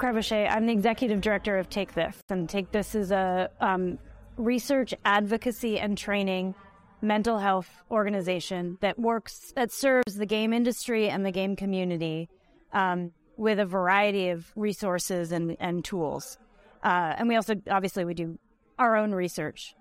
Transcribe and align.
Crevoshay. 0.00 0.50
I'm 0.50 0.64
the 0.64 0.72
executive 0.72 1.20
director 1.20 1.58
of 1.58 1.68
Take 1.68 1.92
This, 1.92 2.22
and 2.30 2.48
Take 2.48 2.72
This 2.72 2.94
is 2.94 3.12
a 3.12 3.50
um, 3.60 3.98
research, 4.38 4.94
advocacy, 5.04 5.78
and 5.78 5.96
training 5.96 6.54
mental 7.02 7.38
health 7.38 7.68
organization 7.90 8.78
that 8.80 8.98
works 8.98 9.52
that 9.56 9.70
serves 9.70 10.14
the 10.14 10.24
game 10.24 10.54
industry 10.54 11.10
and 11.10 11.24
the 11.24 11.30
game 11.30 11.54
community 11.54 12.30
um, 12.72 13.12
with 13.36 13.58
a 13.58 13.66
variety 13.66 14.30
of 14.30 14.50
resources 14.56 15.32
and, 15.32 15.54
and 15.60 15.84
tools. 15.84 16.38
Uh, 16.82 17.14
and 17.18 17.28
we 17.28 17.36
also 17.36 17.54
obviously 17.70 18.06
we 18.06 18.14
do 18.14 18.38
our 18.78 18.96
own 18.96 19.12
research. 19.12 19.74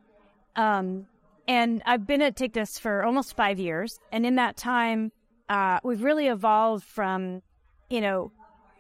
Um, 0.58 1.08
and 1.48 1.82
I've 1.86 2.06
been 2.06 2.22
at 2.22 2.36
Take 2.36 2.52
This 2.52 2.78
for 2.78 3.06
almost 3.06 3.38
five 3.38 3.58
years, 3.58 3.98
and 4.12 4.26
in 4.26 4.36
that 4.36 4.58
time, 4.58 5.14
uh, 5.48 5.80
we've 5.82 6.04
really 6.04 6.28
evolved 6.28 6.84
from, 6.84 7.42
you 7.90 8.02
know, 8.02 8.34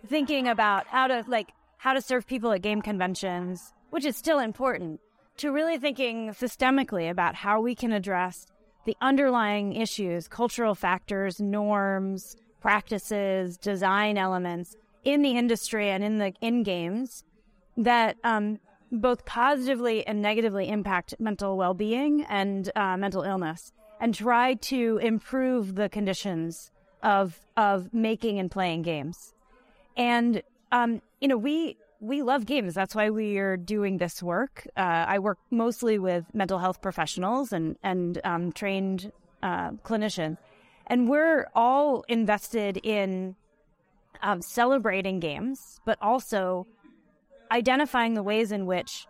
thinking 0.07 0.47
about 0.47 0.87
how 0.87 1.07
to 1.07 1.23
like 1.27 1.51
how 1.77 1.93
to 1.93 2.01
serve 2.01 2.27
people 2.27 2.51
at 2.51 2.61
game 2.61 2.81
conventions, 2.81 3.73
which 3.89 4.05
is 4.05 4.17
still 4.17 4.39
important, 4.39 4.99
to 5.37 5.51
really 5.51 5.77
thinking 5.77 6.29
systemically 6.29 7.09
about 7.09 7.35
how 7.35 7.61
we 7.61 7.73
can 7.73 7.91
address 7.91 8.47
the 8.85 8.95
underlying 9.01 9.73
issues, 9.73 10.27
cultural 10.27 10.75
factors, 10.75 11.39
norms, 11.39 12.35
practices, 12.59 13.57
design 13.57 14.17
elements 14.17 14.75
in 15.03 15.21
the 15.21 15.37
industry 15.37 15.89
and 15.89 16.03
in 16.03 16.17
the 16.17 16.33
in 16.41 16.63
games 16.63 17.23
that 17.77 18.17
um, 18.23 18.59
both 18.91 19.25
positively 19.25 20.05
and 20.05 20.21
negatively 20.21 20.67
impact 20.67 21.15
mental 21.19 21.55
well-being 21.55 22.25
and 22.27 22.71
uh, 22.75 22.97
mental 22.97 23.21
illness, 23.21 23.71
and 24.01 24.13
try 24.13 24.55
to 24.55 24.99
improve 25.01 25.75
the 25.75 25.87
conditions 25.89 26.71
of 27.01 27.39
of 27.55 27.93
making 27.93 28.39
and 28.39 28.51
playing 28.51 28.81
games. 28.81 29.33
And 29.97 30.41
um, 30.71 31.01
you 31.19 31.27
know, 31.27 31.37
we 31.37 31.77
we 31.99 32.21
love 32.21 32.45
games. 32.45 32.73
That's 32.73 32.95
why 32.95 33.09
we 33.09 33.37
are 33.37 33.57
doing 33.57 33.97
this 33.97 34.23
work. 34.23 34.67
Uh, 34.77 35.05
I 35.07 35.19
work 35.19 35.37
mostly 35.51 35.99
with 35.99 36.25
mental 36.33 36.59
health 36.59 36.81
professionals 36.81 37.51
and 37.51 37.77
and 37.83 38.19
um, 38.23 38.51
trained 38.51 39.11
uh, 39.43 39.71
clinicians, 39.83 40.37
and 40.87 41.09
we're 41.09 41.47
all 41.53 42.03
invested 42.07 42.77
in 42.77 43.35
um, 44.21 44.41
celebrating 44.41 45.19
games, 45.19 45.79
but 45.85 45.97
also 46.01 46.67
identifying 47.51 48.13
the 48.13 48.23
ways 48.23 48.51
in 48.51 48.65
which 48.65 49.07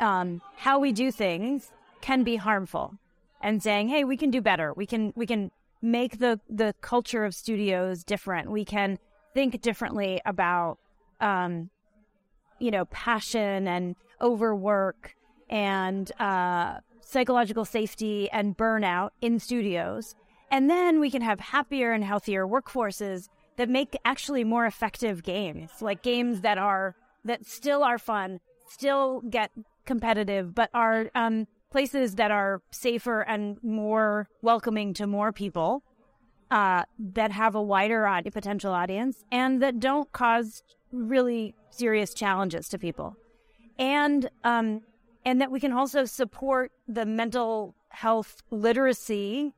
um, 0.00 0.40
how 0.56 0.78
we 0.78 0.92
do 0.92 1.10
things 1.10 1.70
can 2.00 2.24
be 2.24 2.36
harmful, 2.36 2.94
and 3.40 3.62
saying, 3.62 3.88
"Hey, 3.88 4.04
we 4.04 4.16
can 4.16 4.30
do 4.30 4.40
better. 4.40 4.72
We 4.72 4.86
can 4.86 5.12
we 5.14 5.26
can 5.26 5.52
make 5.80 6.18
the 6.18 6.40
the 6.48 6.74
culture 6.80 7.24
of 7.24 7.34
studios 7.34 8.02
different. 8.02 8.50
We 8.50 8.64
can 8.64 8.98
think 9.38 9.60
differently 9.62 10.20
about." 10.26 10.78
um, 11.20 11.70
you 12.58 12.70
know, 12.70 12.84
passion 12.86 13.68
and 13.68 13.96
overwork 14.20 15.14
and 15.48 16.10
uh, 16.20 16.78
psychological 17.00 17.64
safety 17.64 18.28
and 18.30 18.56
burnout 18.56 19.10
in 19.20 19.38
studios. 19.38 20.14
And 20.50 20.68
then 20.68 21.00
we 21.00 21.10
can 21.10 21.22
have 21.22 21.40
happier 21.40 21.92
and 21.92 22.04
healthier 22.04 22.46
workforces 22.46 23.28
that 23.56 23.68
make 23.68 23.96
actually 24.04 24.44
more 24.44 24.66
effective 24.66 25.22
games, 25.22 25.70
like 25.80 26.02
games 26.02 26.40
that 26.42 26.58
are 26.58 26.94
that 27.24 27.44
still 27.44 27.82
are 27.82 27.98
fun, 27.98 28.40
still 28.68 29.20
get 29.28 29.50
competitive, 29.84 30.54
but 30.54 30.70
are 30.72 31.10
um, 31.14 31.46
places 31.70 32.14
that 32.14 32.30
are 32.30 32.62
safer 32.70 33.20
and 33.20 33.58
more 33.62 34.28
welcoming 34.42 34.94
to 34.94 35.06
more 35.06 35.32
people, 35.32 35.82
uh, 36.50 36.84
that 36.98 37.30
have 37.32 37.54
a 37.54 37.62
wider 37.62 38.08
potential 38.32 38.72
audience, 38.72 39.24
and 39.30 39.62
that 39.62 39.80
don't 39.80 40.10
cause 40.12 40.62
really 40.92 41.54
serious 41.70 42.14
challenges 42.14 42.68
to 42.68 42.78
people, 42.78 43.16
and 43.78 44.30
um, 44.44 44.82
and 45.24 45.40
that 45.40 45.50
we 45.50 45.60
can 45.60 45.72
also 45.72 46.04
support 46.04 46.72
the 46.86 47.04
mental 47.04 47.74
health 47.90 48.42
literacy 48.50 49.52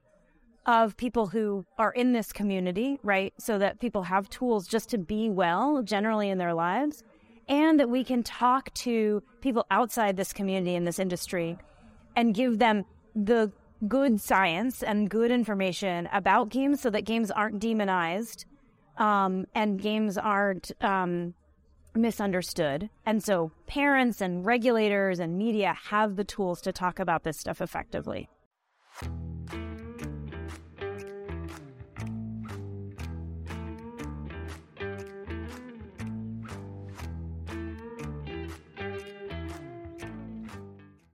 of 0.67 0.97
people 0.97 1.29
who 1.29 1.65
are 1.79 1.93
in 1.93 2.13
this 2.13 2.33
community, 2.33 2.99
right? 3.03 3.33
So 3.39 3.59
that 3.59 3.81
people 3.81 4.05
have 4.05 4.29
tools 4.29 4.67
just 4.67 4.89
to 4.91 4.99
be 4.99 5.31
well 5.31 5.83
generally 5.83 6.29
in 6.29 6.39
their 6.39 6.55
lives, 6.55 7.03
and 7.49 7.79
that 7.81 7.89
we 7.89 8.05
can 8.05 8.23
talk 8.23 8.73
to 8.75 9.23
people 9.41 9.67
outside 9.71 10.17
this 10.17 10.33
community 10.33 10.75
in 10.75 10.85
this 10.85 10.99
industry 10.99 11.57
and 12.17 12.35
give 12.35 12.59
them 12.59 12.85
the 13.15 13.53
good 13.89 14.21
science 14.21 14.83
and 14.83 15.09
good 15.09 15.31
information 15.31 16.09
about 16.13 16.49
games 16.51 16.81
so 16.81 16.91
that 16.91 17.03
games 17.03 17.31
aren't 17.31 17.59
demonized 17.59 18.45
um, 18.99 19.47
and 19.55 19.81
games 19.81 20.19
aren't 20.19 20.73
um, 20.83 21.35
misunderstood. 21.95 22.91
And 23.07 23.23
so 23.23 23.53
parents 23.67 24.21
and 24.21 24.45
regulators 24.45 25.19
and 25.19 25.39
media 25.39 25.75
have 25.85 26.17
the 26.17 26.25
tools 26.25 26.61
to 26.63 26.73
talk 26.73 26.99
about 26.99 27.25
this 27.25 27.39
stuff 27.39 27.61
effectively. 27.61 28.29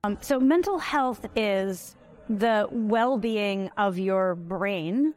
Um, 0.05 0.19
so, 0.21 0.39
mental 0.39 0.79
health 0.79 1.27
is 1.35 1.97
the 2.29 2.69
well 2.71 3.19
being 3.19 3.71
of 3.77 3.99
your 3.99 4.35
brain 4.35 5.15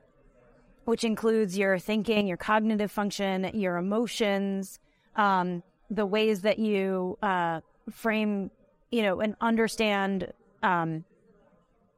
which 0.90 1.04
includes 1.04 1.56
your 1.56 1.78
thinking, 1.78 2.26
your 2.26 2.36
cognitive 2.36 2.92
function, 2.92 3.52
your 3.54 3.78
emotions, 3.78 4.80
um, 5.16 5.62
the 5.92 6.06
ways 6.06 6.42
that 6.42 6.58
you 6.58 7.16
uh, 7.22 7.62
frame, 7.92 8.50
you 8.90 9.04
know, 9.04 9.20
and 9.20 9.36
understand 9.40 10.34
um, 10.64 11.06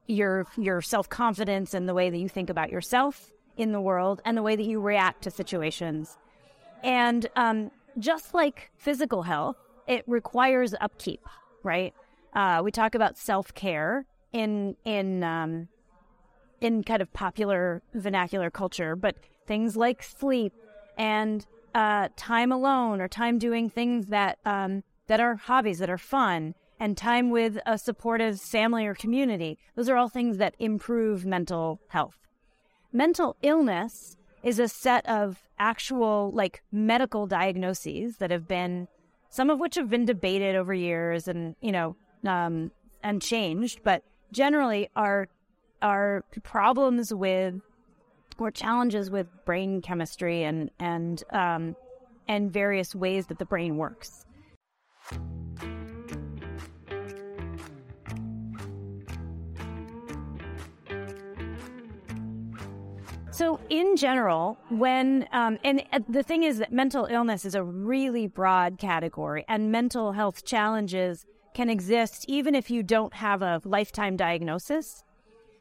your 0.06 0.46
your 0.58 0.82
self 0.82 1.08
confidence 1.08 1.72
and 1.72 1.88
the 1.88 1.94
way 1.94 2.10
that 2.10 2.18
you 2.18 2.28
think 2.28 2.50
about 2.50 2.70
yourself 2.70 3.32
in 3.56 3.72
the 3.72 3.80
world 3.80 4.20
and 4.26 4.36
the 4.36 4.42
way 4.42 4.56
that 4.56 4.66
you 4.66 4.78
react 4.78 5.22
to 5.22 5.30
situations. 5.30 6.18
And 6.82 7.26
um, 7.34 7.70
just 7.98 8.34
like 8.34 8.72
physical 8.76 9.22
health, 9.22 9.56
it 9.86 10.04
requires 10.06 10.74
upkeep, 10.82 11.26
right? 11.62 11.94
Uh, 12.34 12.60
we 12.62 12.70
talk 12.70 12.94
about 12.94 13.16
self 13.16 13.54
care 13.54 14.04
in 14.32 14.76
in 14.84 15.22
um, 15.22 15.68
in 16.60 16.82
kind 16.84 17.02
of 17.02 17.12
popular 17.12 17.82
vernacular 17.94 18.50
culture, 18.50 18.96
but 18.96 19.16
things 19.46 19.76
like 19.76 20.02
sleep 20.02 20.52
and 20.96 21.46
uh, 21.74 22.08
time 22.16 22.52
alone 22.52 23.00
or 23.00 23.08
time 23.08 23.38
doing 23.38 23.68
things 23.68 24.06
that 24.06 24.38
um, 24.44 24.82
that 25.06 25.20
are 25.20 25.36
hobbies 25.36 25.78
that 25.78 25.90
are 25.90 25.98
fun 25.98 26.54
and 26.78 26.96
time 26.96 27.30
with 27.30 27.58
a 27.66 27.78
supportive 27.78 28.40
family 28.40 28.86
or 28.86 28.94
community. 28.94 29.58
Those 29.76 29.88
are 29.88 29.96
all 29.96 30.08
things 30.08 30.38
that 30.38 30.54
improve 30.58 31.24
mental 31.24 31.80
health. 31.88 32.16
Mental 32.92 33.36
illness 33.42 34.16
is 34.42 34.58
a 34.58 34.68
set 34.68 35.06
of 35.08 35.42
actual 35.58 36.30
like 36.34 36.62
medical 36.72 37.26
diagnoses 37.26 38.16
that 38.16 38.30
have 38.30 38.48
been 38.48 38.88
some 39.30 39.48
of 39.48 39.58
which 39.58 39.76
have 39.76 39.88
been 39.88 40.04
debated 40.04 40.56
over 40.56 40.74
years 40.74 41.26
and 41.26 41.56
you 41.60 41.72
know 41.72 41.96
um, 42.26 42.70
and 43.02 43.20
changed, 43.22 43.80
but 43.82 44.02
generally 44.32 44.88
are 44.96 45.28
are 45.80 46.24
problems 46.42 47.12
with 47.12 47.60
or 48.38 48.50
challenges 48.50 49.10
with 49.10 49.28
brain 49.44 49.80
chemistry 49.80 50.42
and 50.42 50.70
and 50.80 51.22
um, 51.30 51.76
and 52.28 52.52
various 52.52 52.94
ways 52.94 53.26
that 53.26 53.38
the 53.38 53.44
brain 53.44 53.76
works. 53.76 54.24
So, 63.30 63.58
in 63.70 63.96
general, 63.96 64.58
when, 64.68 65.26
um, 65.32 65.58
and 65.64 65.82
the 66.08 66.22
thing 66.22 66.42
is 66.42 66.58
that 66.58 66.70
mental 66.70 67.06
illness 67.06 67.44
is 67.44 67.54
a 67.54 67.64
really 67.64 68.26
broad 68.26 68.78
category, 68.78 69.44
and 69.48 69.72
mental 69.72 70.12
health 70.12 70.44
challenges 70.44 71.24
can 71.54 71.68
exist 71.68 72.24
even 72.28 72.54
if 72.54 72.70
you 72.70 72.82
don't 72.82 73.14
have 73.14 73.42
a 73.42 73.60
lifetime 73.64 74.16
diagnosis. 74.16 75.04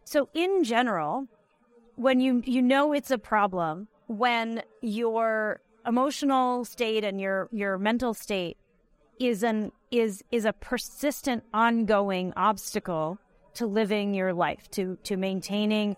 So 0.04 0.30
in 0.34 0.64
general, 0.64 1.28
when 1.96 2.20
you 2.20 2.42
you 2.46 2.62
know 2.62 2.94
it's 2.94 3.12
a 3.12 3.18
problem 3.18 3.88
when 4.08 4.64
your 4.82 5.62
emotional 5.86 6.66
state 6.66 7.04
and 7.04 7.20
your 7.20 7.48
your 7.52 7.78
mental 7.78 8.14
state 8.14 8.58
is 9.20 9.44
an 9.44 9.72
is 9.92 10.24
is 10.32 10.46
a 10.46 10.54
persistent 10.54 11.44
ongoing 11.54 12.34
obstacle 12.36 13.20
to 13.54 13.66
living 13.68 14.14
your 14.14 14.34
life 14.34 14.70
to 14.72 14.98
to 15.04 15.18
maintaining 15.18 15.96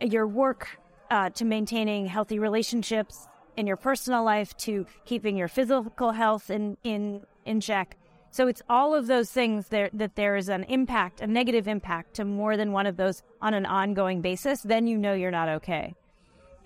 your 0.00 0.26
work 0.26 0.78
uh, 1.10 1.30
to 1.30 1.44
maintaining 1.44 2.06
healthy 2.06 2.38
relationships 2.38 3.28
in 3.56 3.66
your 3.66 3.76
personal 3.76 4.24
life 4.24 4.56
to 4.56 4.86
keeping 5.04 5.36
your 5.36 5.48
physical 5.48 6.10
health 6.10 6.50
in 6.50 6.76
in 6.82 7.22
in 7.44 7.60
check 7.60 7.96
so 8.34 8.48
it's 8.48 8.62
all 8.68 8.96
of 8.96 9.06
those 9.06 9.30
things 9.30 9.68
that 9.68 10.16
there 10.16 10.34
is 10.34 10.48
an 10.48 10.64
impact, 10.64 11.20
a 11.20 11.26
negative 11.28 11.68
impact 11.68 12.14
to 12.14 12.24
more 12.24 12.56
than 12.56 12.72
one 12.72 12.84
of 12.84 12.96
those 12.96 13.22
on 13.40 13.54
an 13.54 13.64
ongoing 13.64 14.22
basis, 14.22 14.60
then 14.62 14.88
you 14.88 14.98
know 14.98 15.12
you're 15.14 15.30
not 15.30 15.48
okay. 15.48 15.94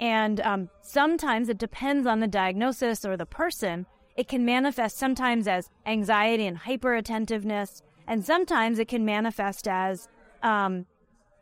And 0.01 0.41
um, 0.41 0.71
sometimes 0.81 1.51
it 1.51 1.59
depends 1.59 2.07
on 2.07 2.21
the 2.21 2.27
diagnosis 2.27 3.05
or 3.05 3.19
the 3.19 3.27
person. 3.27 3.85
It 4.17 4.29
can 4.29 4.47
manifest 4.47 4.97
sometimes 4.97 5.47
as 5.47 5.69
anxiety 5.85 6.47
and 6.47 6.59
hyperattentiveness, 6.59 7.83
and 8.07 8.25
sometimes 8.25 8.79
it 8.79 8.89
can 8.89 9.05
manifest 9.05 9.69
as 9.69 10.09
um, 10.43 10.87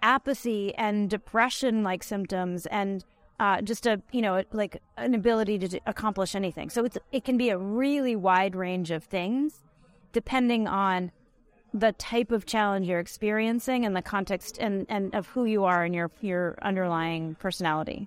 apathy 0.02 0.74
and 0.74 1.08
depression 1.08 1.84
like 1.84 2.02
symptoms 2.02 2.66
and 2.66 3.04
uh, 3.38 3.60
just 3.60 3.86
a 3.86 4.02
you 4.10 4.22
know 4.22 4.42
like 4.50 4.82
an 4.96 5.14
ability 5.14 5.56
to 5.60 5.80
accomplish 5.86 6.34
anything. 6.34 6.68
So 6.68 6.84
it's 6.84 6.98
it 7.12 7.22
can 7.22 7.36
be 7.36 7.50
a 7.50 7.58
really 7.58 8.16
wide 8.16 8.56
range 8.56 8.90
of 8.90 9.04
things 9.04 9.62
depending 10.16 10.66
on 10.66 11.12
the 11.74 11.92
type 11.92 12.32
of 12.32 12.46
challenge 12.46 12.88
you're 12.88 12.98
experiencing 12.98 13.84
and 13.84 13.94
the 13.94 14.00
context 14.00 14.56
and, 14.58 14.86
and 14.88 15.14
of 15.14 15.26
who 15.26 15.44
you 15.44 15.64
are 15.64 15.84
and 15.84 15.94
your 15.94 16.10
your 16.22 16.56
underlying 16.62 17.34
personality 17.34 18.06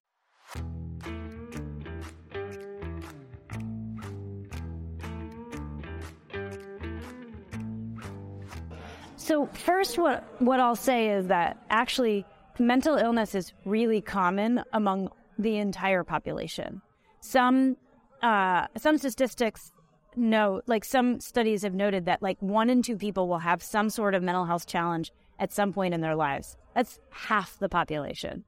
So 9.17 9.45
first, 9.53 9.99
what 9.99 10.23
what 10.39 10.59
I'll 10.59 10.75
say 10.75 11.11
is 11.11 11.27
that 11.27 11.61
actually 11.69 12.25
mental 12.57 12.95
illness 12.95 13.35
is 13.35 13.53
really 13.63 14.01
common 14.01 14.63
among 14.73 15.11
the 15.37 15.57
entire 15.57 16.03
population. 16.03 16.81
Some 17.21 17.77
uh, 18.23 18.65
some 18.75 18.97
statistics 18.97 19.71
note, 20.15 20.63
like 20.67 20.85
some 20.85 21.19
studies 21.19 21.63
have 21.63 21.73
noted 21.73 22.05
that 22.05 22.21
like 22.21 22.37
one 22.41 22.69
in 22.69 22.81
two 22.81 22.97
people 22.97 23.27
will 23.27 23.39
have 23.39 23.61
some 23.61 23.89
sort 23.89 24.15
of 24.15 24.23
mental 24.23 24.45
health 24.45 24.67
challenge 24.67 25.11
at 25.39 25.51
some 25.51 25.73
point 25.73 25.93
in 25.93 26.01
their 26.01 26.15
lives. 26.15 26.57
That's 26.75 26.99
half 27.11 27.57
the 27.59 27.69
population. 27.69 28.43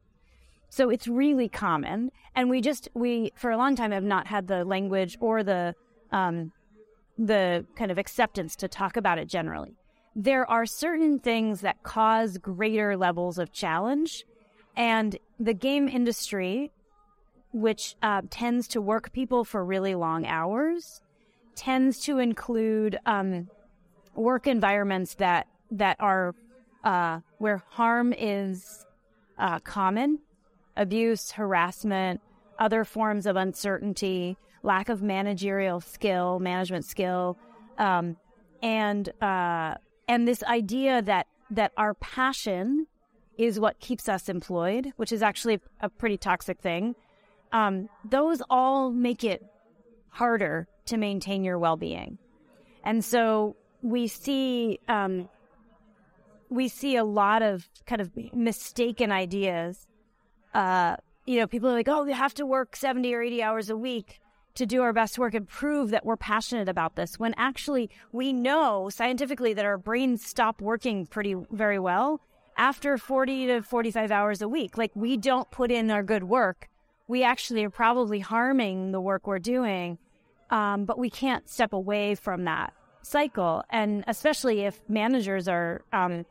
So 0.70 0.90
it's 0.90 1.08
really 1.08 1.50
common, 1.50 2.12
and 2.34 2.50
we 2.50 2.62
just 2.62 2.88
we 2.94 3.32
for 3.36 3.52
a 3.52 3.58
long 3.58 3.76
time 3.76 3.92
have 3.92 4.04
not 4.04 4.28
had 4.28 4.48
the 4.48 4.64
language 4.64 5.18
or 5.20 5.44
the 5.44 5.76
um, 6.12 6.54
the 7.18 7.66
kind 7.76 7.92
of 7.92 7.98
acceptance 7.98 8.56
to 8.58 8.68
talk 8.68 8.96
about 8.96 9.20
it 9.20 9.28
generally 9.28 9.76
there 10.16 10.50
are 10.50 10.66
certain 10.66 11.20
things 11.20 11.62
that 11.62 11.84
cause 11.84 12.38
greater 12.38 12.98
levels 12.98 13.38
of 13.38 13.52
challenge. 13.52 14.26
And 14.76 15.18
the 15.40 15.54
game 15.54 15.88
industry, 15.88 16.72
which 17.54 17.96
uh, 18.02 18.22
tends 18.30 18.68
to 18.70 18.82
work 18.82 19.12
people 19.12 19.44
for 19.44 19.64
really 19.64 19.96
long 19.96 20.26
hours, 20.26 21.02
tends 21.62 22.00
to 22.00 22.18
include 22.18 22.98
um, 23.06 23.48
work 24.16 24.48
environments 24.48 25.14
that 25.16 25.46
that 25.70 25.96
are 26.00 26.34
uh, 26.84 27.20
where 27.38 27.64
harm 27.70 28.14
is 28.18 28.84
uh, 29.38 29.60
common, 29.60 30.18
abuse, 30.76 31.30
harassment, 31.32 32.20
other 32.58 32.84
forms 32.84 33.28
of 33.28 33.36
uncertainty, 33.36 34.36
lack 34.64 34.90
of 34.90 35.04
managerial 35.04 35.80
skill, 35.80 36.40
management 36.40 36.84
skill, 36.84 37.38
um, 37.78 38.18
and 38.64 39.10
uh, 39.22 39.76
and 40.08 40.28
this 40.28 40.42
idea 40.46 41.04
that 41.04 41.28
that 41.52 41.74
our 41.78 41.94
passion 41.94 42.88
is 43.38 43.60
what 43.60 43.80
keeps 43.80 44.10
us 44.10 44.30
employed, 44.30 44.94
which 44.96 45.12
is 45.12 45.22
actually 45.22 45.60
a 45.80 45.90
pretty 45.90 46.18
toxic 46.18 46.60
thing. 46.60 46.96
Um, 47.52 47.88
those 48.04 48.42
all 48.50 48.90
make 48.90 49.24
it 49.24 49.46
harder 50.10 50.68
to 50.86 50.98
maintain 50.98 51.44
your 51.44 51.60
well-being, 51.60 52.18
and 52.84 53.04
so 53.04 53.56
we 53.82 54.08
see 54.08 54.80
um, 54.88 55.30
we 56.50 56.68
see 56.68 56.96
a 56.96 57.04
lot 57.04 57.42
of 57.42 57.68
kind 57.86 58.02
of 58.02 58.12
mistaken 58.34 59.12
ideas. 59.12 59.88
Uh, 60.54 60.98
you 61.26 61.40
know, 61.40 61.48
people 61.48 61.70
are 61.70 61.74
like, 61.74 61.88
"Oh, 61.88 62.06
you 62.06 62.14
have 62.14 62.34
to 62.36 62.46
work 62.46 62.76
seventy 62.76 63.14
or 63.14 63.22
eighty 63.22 63.42
hours 63.42 63.70
a 63.70 63.78
week," 63.78 64.20
to 64.56 64.66
do 64.66 64.82
our 64.82 64.94
best 64.94 65.18
work 65.18 65.34
and 65.34 65.48
prove 65.48 65.92
that 65.92 66.06
we're 66.06 66.18
passionate 66.18 66.70
about 66.70 66.96
this 66.96 67.18
when 67.18 67.34
actually 67.38 67.90
we 68.12 68.34
know 68.34 68.90
scientifically 68.90 69.54
that 69.54 69.66
our 69.66 69.78
brains 69.78 70.26
stop 70.26 70.62
working 70.62 71.06
pretty 71.06 71.36
very 71.52 71.80
well 71.80 72.22
after 72.58 72.98
40 72.98 73.48
to 73.48 73.62
45 73.62 74.12
hours 74.12 74.42
a 74.42 74.48
week. 74.48 74.78
Like 74.78 74.92
we 74.94 75.18
don't 75.18 75.50
put 75.52 75.72
in 75.72 75.90
our 75.90 76.04
good 76.04 76.24
work. 76.24 76.70
We 77.08 77.24
actually 77.24 77.64
are 77.64 77.70
probably 77.70 78.20
harming 78.20 78.92
the 78.92 79.02
work 79.02 79.26
we're 79.26 79.40
doing 79.40 79.98
um, 80.52 80.86
but 80.86 81.00
we 81.00 81.10
can't 81.10 81.50
step 81.50 81.74
away 81.74 82.16
from 82.16 82.44
that 82.44 82.74
cycle. 83.02 83.64
And 83.70 84.04
especially 84.08 84.62
if 84.62 84.80
managers 84.88 85.48
are 85.48 85.82
um, 85.92 86.26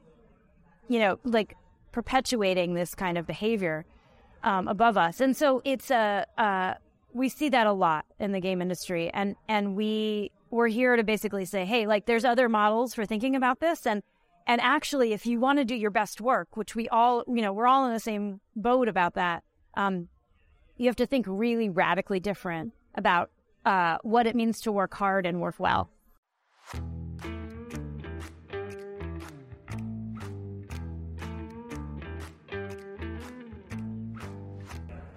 you 0.88 0.98
know 1.00 1.18
like 1.24 1.56
perpetuating 1.92 2.74
this 2.74 2.94
kind 2.94 3.18
of 3.18 3.26
behavior 3.26 3.84
um, 4.44 4.68
above 4.68 4.96
us. 4.96 5.20
And 5.20 5.36
so 5.36 5.60
it's 5.64 5.90
a, 5.90 6.24
a 6.38 6.76
we 7.12 7.28
see 7.28 7.48
that 7.48 7.66
a 7.66 7.72
lot 7.72 8.04
in 8.20 8.32
the 8.32 8.40
game 8.40 8.62
industry. 8.62 9.10
And 9.12 9.34
and 9.48 9.74
we 9.74 10.30
we're 10.50 10.68
here 10.68 10.96
to 10.96 11.02
basically 11.02 11.44
say 11.44 11.64
hey 11.64 11.86
like 11.86 12.06
there's 12.06 12.24
other 12.24 12.48
models 12.48 12.94
for 12.94 13.06
thinking 13.06 13.34
about 13.34 13.60
this. 13.60 13.86
And 13.86 14.02
and 14.46 14.60
actually 14.60 15.12
if 15.12 15.26
you 15.26 15.40
want 15.40 15.58
to 15.58 15.64
do 15.64 15.74
your 15.74 15.90
best 15.90 16.20
work 16.20 16.56
which 16.56 16.74
we 16.74 16.88
all 16.88 17.24
you 17.28 17.42
know 17.42 17.52
we're 17.52 17.66
all 17.66 17.86
in 17.86 17.92
the 17.92 18.00
same 18.00 18.40
boat 18.56 18.88
about 18.88 19.14
that 19.14 19.44
um, 19.74 20.08
you 20.76 20.86
have 20.86 20.96
to 20.96 21.06
think 21.06 21.26
really 21.28 21.68
radically 21.68 22.20
different 22.20 22.72
about 22.94 23.30
uh, 23.64 23.98
what 24.02 24.26
it 24.26 24.34
means 24.34 24.60
to 24.62 24.72
work 24.72 24.94
hard 24.94 25.26
and 25.26 25.40
work 25.40 25.56
well 25.58 25.90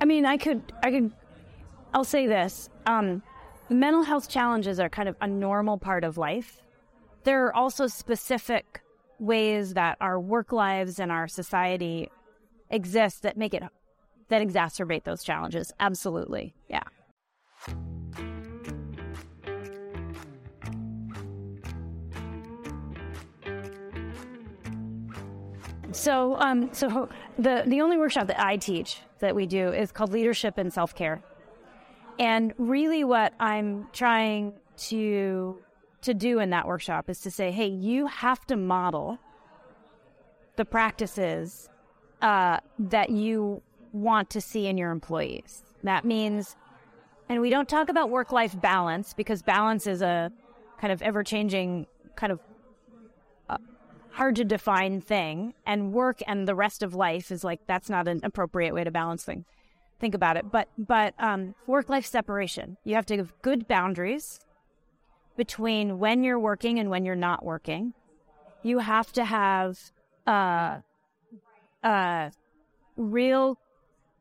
I 0.03 0.05
mean, 0.05 0.25
I 0.25 0.35
could 0.35 0.73
I 0.83 0.91
could 0.91 1.13
I'll 1.93 2.03
say 2.03 2.27
this 2.27 2.69
um, 2.85 3.23
mental 3.69 4.03
health 4.03 4.27
challenges 4.27 4.77
are 4.77 4.89
kind 4.89 5.07
of 5.07 5.15
a 5.21 5.27
normal 5.27 5.77
part 5.77 6.03
of 6.03 6.17
life. 6.17 6.61
There 7.23 7.45
are 7.45 7.55
also 7.55 7.87
specific 7.87 8.81
ways 9.17 9.75
that 9.75 9.95
our 10.01 10.19
work 10.19 10.51
lives 10.51 10.99
and 10.99 11.09
our 11.09 11.29
society 11.29 12.09
exist 12.69 13.23
that 13.23 13.37
make 13.37 13.53
it 13.53 13.63
that 14.27 14.45
exacerbate 14.45 15.05
those 15.05 15.23
challenges. 15.23 15.71
Absolutely. 15.79 16.53
Yeah. 16.67 16.83
So, 25.93 26.35
um, 26.39 26.73
so 26.73 27.07
the 27.37 27.63
the 27.65 27.81
only 27.81 27.97
workshop 27.97 28.27
that 28.27 28.43
I 28.43 28.57
teach 28.57 28.99
that 29.19 29.35
we 29.35 29.45
do 29.45 29.71
is 29.71 29.91
called 29.91 30.11
Leadership 30.11 30.57
and 30.57 30.73
Self 30.73 30.95
Care, 30.95 31.21
and 32.19 32.53
really, 32.57 33.03
what 33.03 33.33
I'm 33.39 33.87
trying 33.93 34.53
to 34.89 35.61
to 36.01 36.13
do 36.13 36.39
in 36.39 36.49
that 36.49 36.67
workshop 36.67 37.09
is 37.09 37.21
to 37.21 37.31
say, 37.31 37.51
hey, 37.51 37.67
you 37.67 38.07
have 38.07 38.45
to 38.47 38.55
model 38.55 39.19
the 40.55 40.65
practices 40.65 41.69
uh, 42.21 42.57
that 42.77 43.09
you 43.09 43.61
want 43.93 44.29
to 44.31 44.41
see 44.41 44.67
in 44.67 44.77
your 44.77 44.91
employees. 44.91 45.63
That 45.83 46.05
means, 46.05 46.55
and 47.29 47.39
we 47.39 47.49
don't 47.49 47.69
talk 47.69 47.89
about 47.89 48.09
work 48.09 48.31
life 48.31 48.59
balance 48.59 49.13
because 49.13 49.41
balance 49.41 49.87
is 49.87 50.01
a 50.01 50.31
kind 50.81 50.91
of 50.91 51.01
ever 51.01 51.23
changing, 51.23 51.87
kind 52.15 52.31
of 52.31 52.39
hard 54.13 54.35
to 54.37 54.43
define 54.43 55.01
thing. 55.01 55.53
And 55.65 55.93
work 55.93 56.21
and 56.27 56.47
the 56.47 56.55
rest 56.55 56.81
of 56.81 56.95
life 56.95 57.31
is 57.31 57.43
like, 57.43 57.61
that's 57.67 57.89
not 57.89 58.07
an 58.07 58.21
appropriate 58.23 58.73
way 58.73 58.83
to 58.83 58.91
balance 58.91 59.23
things 59.23 59.45
think 60.03 60.13
about 60.13 60.35
it. 60.35 60.51
But 60.51 60.67
but 60.77 61.13
um, 61.17 61.55
work 61.65 61.87
life 61.87 62.05
separation. 62.05 62.75
You 62.83 62.95
have 62.95 63.05
to 63.05 63.17
have 63.17 63.33
good 63.41 63.69
boundaries 63.69 64.41
between 65.37 65.97
when 65.97 66.25
you're 66.25 66.39
working 66.39 66.77
and 66.77 66.89
when 66.89 67.05
you're 67.05 67.15
not 67.15 67.45
working. 67.45 67.93
You 68.63 68.79
have 68.79 69.13
to 69.13 69.23
have 69.23 69.79
uh, 70.27 70.79
uh, 71.83 72.31
real 72.97 73.57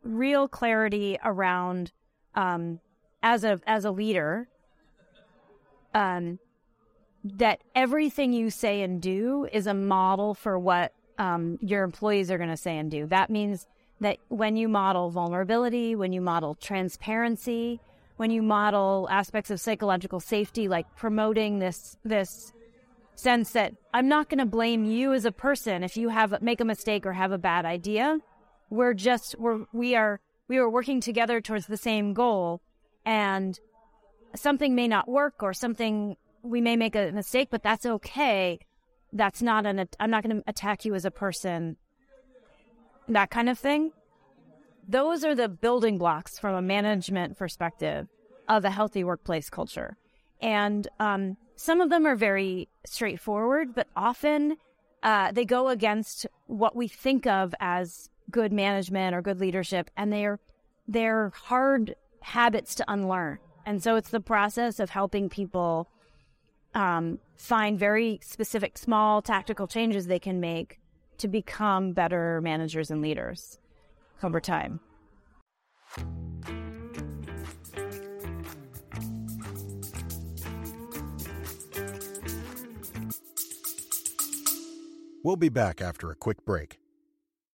real 0.04 0.46
clarity 0.46 1.18
around 1.24 1.90
um, 2.36 2.78
as 3.20 3.42
a 3.42 3.58
as 3.66 3.84
a 3.84 3.90
leader 3.90 4.46
um, 5.94 6.38
that 7.24 7.60
everything 7.74 8.32
you 8.32 8.50
say 8.50 8.82
and 8.82 9.00
do 9.00 9.48
is 9.52 9.66
a 9.66 9.74
model 9.74 10.34
for 10.34 10.58
what 10.58 10.92
um, 11.18 11.58
your 11.60 11.84
employees 11.84 12.30
are 12.30 12.38
going 12.38 12.50
to 12.50 12.56
say 12.56 12.76
and 12.76 12.90
do. 12.90 13.06
That 13.06 13.30
means 13.30 13.66
that 14.00 14.18
when 14.28 14.56
you 14.56 14.68
model 14.68 15.10
vulnerability, 15.10 15.94
when 15.94 16.12
you 16.12 16.20
model 16.20 16.56
transparency, 16.56 17.80
when 18.16 18.30
you 18.30 18.42
model 18.42 19.08
aspects 19.10 19.50
of 19.50 19.60
psychological 19.60 20.20
safety, 20.20 20.68
like 20.68 20.86
promoting 20.96 21.58
this 21.58 21.96
this 22.04 22.52
sense 23.14 23.52
that 23.52 23.74
I'm 23.94 24.08
not 24.08 24.28
going 24.28 24.38
to 24.38 24.46
blame 24.46 24.84
you 24.84 25.12
as 25.12 25.24
a 25.24 25.32
person 25.32 25.84
if 25.84 25.96
you 25.96 26.08
have 26.08 26.42
make 26.42 26.60
a 26.60 26.64
mistake 26.64 27.06
or 27.06 27.12
have 27.12 27.32
a 27.32 27.38
bad 27.38 27.64
idea. 27.64 28.18
We're 28.70 28.94
just 28.94 29.36
we're 29.38 29.64
we 29.72 29.94
are 29.94 30.20
we 30.48 30.58
are 30.58 30.68
working 30.68 31.00
together 31.00 31.40
towards 31.40 31.66
the 31.66 31.76
same 31.76 32.14
goal, 32.14 32.60
and 33.04 33.58
something 34.34 34.74
may 34.74 34.88
not 34.88 35.08
work 35.08 35.42
or 35.42 35.52
something 35.52 36.16
we 36.42 36.60
may 36.60 36.76
make 36.76 36.96
a 36.96 37.12
mistake, 37.12 37.48
but 37.50 37.62
that's 37.62 37.86
okay. 37.86 38.58
That's 39.12 39.42
not 39.42 39.66
an 39.66 39.88
I'm 40.00 40.10
not 40.10 40.22
going 40.22 40.36
to 40.36 40.42
attack 40.46 40.84
you 40.84 40.94
as 40.94 41.04
a 41.04 41.10
person 41.10 41.76
that 43.08 43.30
kind 43.30 43.48
of 43.48 43.58
thing. 43.58 43.92
Those 44.88 45.24
are 45.24 45.34
the 45.34 45.48
building 45.48 45.98
blocks 45.98 46.38
from 46.38 46.54
a 46.54 46.62
management 46.62 47.36
perspective 47.36 48.08
of 48.48 48.64
a 48.64 48.70
healthy 48.70 49.04
workplace 49.04 49.48
culture. 49.48 49.96
And 50.40 50.88
um, 50.98 51.36
some 51.54 51.80
of 51.80 51.90
them 51.90 52.06
are 52.06 52.16
very 52.16 52.68
straightforward, 52.84 53.74
but 53.74 53.86
often 53.94 54.56
uh, 55.02 55.30
they 55.32 55.44
go 55.44 55.68
against 55.68 56.26
what 56.46 56.74
we 56.74 56.88
think 56.88 57.26
of 57.26 57.54
as 57.60 58.08
good 58.30 58.52
management 58.52 59.14
or 59.14 59.22
good 59.22 59.40
leadership, 59.40 59.90
and 59.96 60.12
they're 60.12 60.40
they're 60.88 61.30
hard 61.34 61.94
habits 62.20 62.74
to 62.76 62.84
unlearn. 62.88 63.38
And 63.64 63.82
so 63.82 63.94
it's 63.94 64.10
the 64.10 64.20
process 64.20 64.80
of 64.80 64.90
helping 64.90 65.28
people 65.28 65.88
um, 66.74 67.18
find 67.36 67.78
very 67.78 68.18
specific, 68.22 68.78
small 68.78 69.22
tactical 69.22 69.66
changes 69.66 70.06
they 70.06 70.18
can 70.18 70.40
make 70.40 70.80
to 71.18 71.28
become 71.28 71.92
better 71.92 72.40
managers 72.40 72.90
and 72.90 73.02
leaders 73.02 73.58
over 74.22 74.40
time. 74.40 74.80
We'll 85.24 85.36
be 85.36 85.48
back 85.48 85.80
after 85.80 86.10
a 86.10 86.16
quick 86.16 86.44
break. 86.44 86.81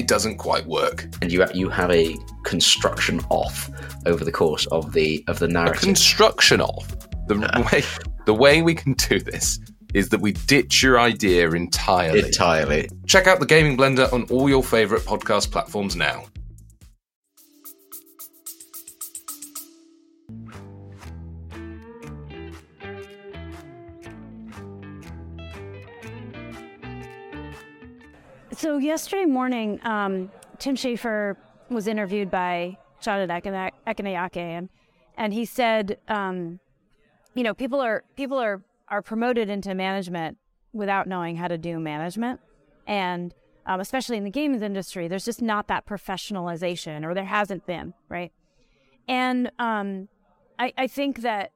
it 0.00 0.08
doesn't 0.08 0.38
quite 0.38 0.66
work. 0.66 1.06
And 1.20 1.30
you 1.30 1.44
you 1.54 1.68
have 1.68 1.90
a 1.90 2.16
construction 2.44 3.20
off 3.28 3.70
over 4.06 4.24
the 4.24 4.32
course 4.32 4.66
of 4.66 4.92
the 4.92 5.22
of 5.28 5.38
the 5.38 5.46
A 5.46 5.48
narrative. 5.48 5.82
construction 5.82 6.60
off. 6.60 6.88
The 7.28 7.36
way 7.72 7.82
the 8.24 8.34
way 8.34 8.62
we 8.62 8.74
can 8.74 8.94
do 8.94 9.20
this 9.20 9.58
is 9.92 10.08
that 10.08 10.20
we 10.20 10.32
ditch 10.32 10.82
your 10.82 10.98
idea 10.98 11.50
entirely. 11.50 12.20
Entirely. 12.20 12.88
Check 13.06 13.26
out 13.26 13.40
the 13.40 13.46
Gaming 13.46 13.76
Blender 13.76 14.10
on 14.12 14.22
all 14.24 14.48
your 14.48 14.62
favorite 14.62 15.02
podcast 15.02 15.50
platforms 15.50 15.96
now. 15.96 16.24
So 28.60 28.76
yesterday 28.76 29.24
morning, 29.24 29.80
um, 29.84 30.30
Tim 30.58 30.76
Schafer 30.76 31.34
was 31.70 31.86
interviewed 31.86 32.30
by 32.30 32.76
Shana 33.02 33.26
Ekana- 33.26 33.70
Ekanayake, 33.86 34.36
and, 34.36 34.68
and 35.16 35.32
he 35.32 35.46
said, 35.46 35.96
um, 36.08 36.60
you 37.34 37.42
know, 37.42 37.54
people 37.54 37.80
are 37.80 38.04
people 38.16 38.36
are 38.36 38.60
are 38.88 39.00
promoted 39.00 39.48
into 39.48 39.74
management 39.74 40.36
without 40.74 41.06
knowing 41.06 41.36
how 41.36 41.48
to 41.48 41.56
do 41.56 41.80
management, 41.80 42.38
and 42.86 43.32
um, 43.64 43.80
especially 43.80 44.18
in 44.18 44.24
the 44.24 44.30
games 44.30 44.60
industry, 44.60 45.08
there's 45.08 45.24
just 45.24 45.40
not 45.40 45.68
that 45.68 45.86
professionalization, 45.86 47.02
or 47.02 47.14
there 47.14 47.24
hasn't 47.24 47.64
been, 47.64 47.94
right? 48.10 48.30
And 49.08 49.50
um, 49.58 50.08
I, 50.58 50.74
I 50.76 50.86
think 50.86 51.22
that 51.22 51.52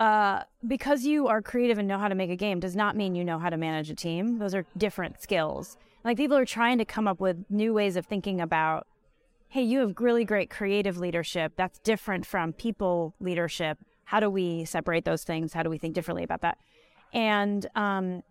uh, 0.00 0.42
because 0.66 1.04
you 1.04 1.28
are 1.28 1.42
creative 1.42 1.76
and 1.78 1.86
know 1.86 1.98
how 1.98 2.08
to 2.08 2.14
make 2.14 2.30
a 2.30 2.36
game 2.36 2.58
does 2.58 2.74
not 2.74 2.96
mean 2.96 3.14
you 3.14 3.22
know 3.22 3.38
how 3.38 3.50
to 3.50 3.58
manage 3.58 3.90
a 3.90 3.94
team. 3.94 4.38
Those 4.38 4.54
are 4.54 4.64
different 4.76 5.20
skills. 5.20 5.76
Like 6.04 6.16
people 6.16 6.38
are 6.38 6.46
trying 6.46 6.78
to 6.78 6.86
come 6.86 7.06
up 7.06 7.20
with 7.20 7.44
new 7.50 7.74
ways 7.74 7.96
of 7.96 8.06
thinking 8.06 8.40
about, 8.40 8.86
hey, 9.48 9.62
you 9.62 9.80
have 9.80 9.94
really 10.00 10.24
great 10.24 10.48
creative 10.48 10.96
leadership. 10.96 11.52
That's 11.56 11.78
different 11.80 12.24
from 12.24 12.54
people 12.54 13.14
leadership. 13.20 13.78
How 14.04 14.20
do 14.20 14.30
we 14.30 14.64
separate 14.64 15.04
those 15.04 15.22
things? 15.22 15.52
How 15.52 15.62
do 15.62 15.68
we 15.68 15.76
think 15.76 15.94
differently 15.94 16.24
about 16.24 16.40
that? 16.40 16.56
And 17.12 17.66
um, 17.74 18.22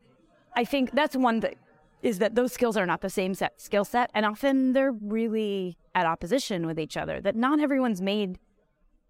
I 0.56 0.66
think 0.66 0.92
that's 0.92 1.16
one 1.16 1.42
that 1.42 1.54
is 2.02 2.18
that 2.20 2.34
those 2.34 2.52
skills 2.54 2.78
are 2.78 2.86
not 2.86 3.02
the 3.02 3.10
same 3.10 3.36
set 3.36 3.62
skill 3.62 3.86
set, 3.86 4.10
and 4.14 4.26
often 4.26 4.74
they're 4.74 4.94
really 4.94 5.78
at 5.94 6.06
opposition 6.06 6.66
with 6.66 6.80
each 6.80 6.98
other. 6.98 7.22
That 7.22 7.36
not 7.36 7.60
everyone's 7.60 8.02
made 8.02 8.40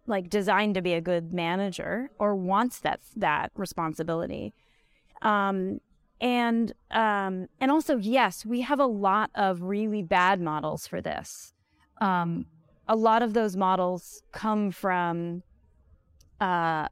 like 0.10 0.30
designed 0.30 0.76
to 0.76 0.82
be 0.82 0.94
a 0.94 1.02
good 1.02 1.34
manager 1.34 2.10
or 2.20 2.36
wants 2.36 2.80
that 2.80 3.00
that 3.16 3.52
responsibility. 3.56 4.54
Um, 5.22 5.80
and 6.20 6.74
um, 6.92 7.48
and 7.62 7.72
also, 7.72 7.98
yes, 7.98 8.46
we 8.46 8.62
have 8.62 8.80
a 8.80 8.86
lot 8.86 9.32
of 9.36 9.62
really 9.62 10.02
bad 10.02 10.42
models 10.42 10.88
for 10.88 11.00
this. 11.00 11.54
Um, 12.02 12.46
a 12.88 12.96
lot 12.96 13.22
of 13.22 13.34
those 13.34 13.56
models 13.56 14.24
come 14.32 14.72
from 14.72 15.44
uh, 16.42 16.88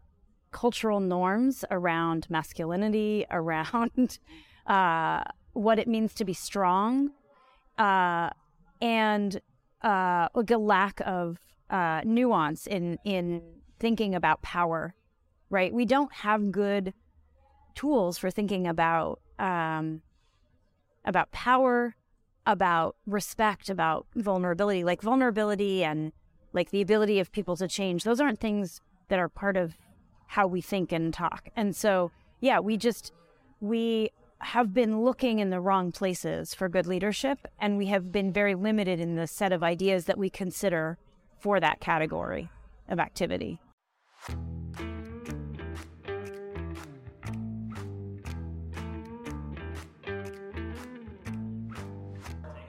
cultural 0.51 0.99
norms 0.99 1.65
around 1.71 2.27
masculinity, 2.29 3.25
around 3.31 4.19
uh, 4.67 5.23
what 5.53 5.79
it 5.79 5.87
means 5.87 6.13
to 6.13 6.25
be 6.25 6.33
strong, 6.33 7.09
uh, 7.77 8.29
and 8.79 9.41
uh, 9.81 10.27
like 10.35 10.51
a 10.51 10.57
lack 10.57 11.01
of 11.05 11.39
uh, 11.69 12.01
nuance 12.05 12.67
in 12.67 12.97
in 13.03 13.41
thinking 13.79 14.15
about 14.15 14.41
power. 14.41 14.93
Right? 15.49 15.73
We 15.73 15.85
don't 15.85 16.13
have 16.13 16.51
good 16.51 16.93
tools 17.75 18.17
for 18.17 18.29
thinking 18.29 18.67
about 18.67 19.19
um, 19.39 20.01
about 21.05 21.31
power, 21.31 21.95
about 22.45 22.95
respect, 23.05 23.69
about 23.69 24.07
vulnerability. 24.15 24.83
Like 24.83 25.01
vulnerability 25.01 25.83
and 25.83 26.11
like 26.53 26.71
the 26.71 26.81
ability 26.81 27.19
of 27.19 27.31
people 27.31 27.55
to 27.57 27.67
change. 27.67 28.03
Those 28.03 28.19
aren't 28.19 28.39
things 28.39 28.81
that 29.09 29.19
are 29.19 29.29
part 29.29 29.57
of 29.57 29.77
how 30.27 30.47
we 30.47 30.61
think 30.61 30.91
and 30.91 31.13
talk. 31.13 31.49
And 31.55 31.75
so, 31.75 32.11
yeah, 32.41 32.59
we 32.59 32.77
just 32.77 33.13
we 33.59 34.11
have 34.39 34.73
been 34.73 35.01
looking 35.01 35.39
in 35.39 35.49
the 35.49 35.59
wrong 35.59 35.91
places 35.91 36.53
for 36.53 36.69
good 36.69 36.85
leadership, 36.85 37.47
and 37.59 37.77
we 37.77 37.87
have 37.87 38.11
been 38.11 38.31
very 38.31 38.53
limited 38.53 38.99
in 38.99 39.15
the 39.15 39.27
set 39.27 39.51
of 39.51 39.63
ideas 39.63 40.05
that 40.05 40.17
we 40.17 40.29
consider 40.29 40.97
for 41.39 41.59
that 41.59 41.79
category 41.79 42.49
of 42.89 42.99
activity. 42.99 43.59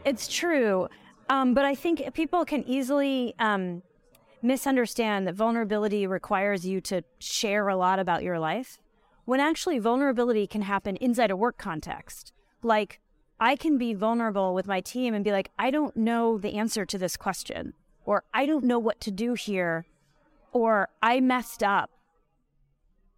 It's 0.04 0.26
true. 0.26 0.88
Um, 1.28 1.52
but 1.52 1.66
I 1.66 1.75
think 1.75 2.14
people 2.14 2.46
can 2.46 2.64
easily 2.64 3.34
um, 3.38 3.82
misunderstand 4.40 5.26
that 5.26 5.34
vulnerability 5.34 6.06
requires 6.06 6.64
you 6.64 6.80
to 6.82 7.02
share 7.18 7.68
a 7.68 7.76
lot 7.76 7.98
about 7.98 8.22
your 8.22 8.38
life, 8.38 8.78
when 9.26 9.40
actually 9.40 9.78
vulnerability 9.78 10.46
can 10.46 10.62
happen 10.62 10.96
inside 10.96 11.30
a 11.30 11.37
work 11.37 11.58
context. 11.58 12.32
Like, 12.62 13.00
I 13.38 13.56
can 13.56 13.76
be 13.76 13.92
vulnerable 13.92 14.54
with 14.54 14.66
my 14.66 14.80
team 14.80 15.12
and 15.12 15.22
be 15.22 15.32
like, 15.32 15.50
I 15.58 15.70
don't 15.70 15.94
know 15.96 16.38
the 16.38 16.54
answer 16.54 16.87
to 16.87 16.96
this 16.96 17.16
question, 17.16 17.75
or 18.08 18.24
I 18.32 18.46
don't 18.46 18.64
know 18.64 18.78
what 18.78 19.02
to 19.02 19.10
do 19.10 19.34
here, 19.34 19.84
or 20.50 20.88
I 21.02 21.20
messed 21.20 21.62
up. 21.62 21.90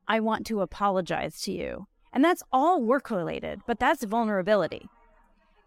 I 0.09 0.19
want 0.19 0.45
to 0.47 0.63
apologize 0.63 1.41
to 1.43 1.53
you. 1.53 1.87
And 2.13 2.25
that's 2.25 2.43
all 2.53 2.83
work 2.83 3.09
related, 3.09 3.61
but 3.69 3.79
that's 3.79 4.03
vulnerability. 4.03 4.89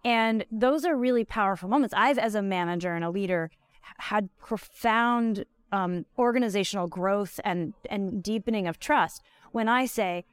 And 0.03 0.43
those 0.51 0.83
are 0.83 0.97
really 0.97 1.23
powerful 1.23 1.69
moments. 1.69 1.93
I've, 1.95 2.17
as 2.17 2.35
a 2.35 2.41
manager 2.41 2.95
and 2.95 3.05
a 3.05 3.09
leader, 3.09 3.49
had 3.99 4.27
profound 4.37 5.45
um, 5.71 6.05
organizational 6.19 6.87
growth 6.87 7.39
and, 7.45 7.73
and 7.89 8.21
deepening 8.21 8.67
of 8.67 8.77
trust 8.77 9.21
when 9.53 9.69
I 9.69 9.85
say, 9.85 10.25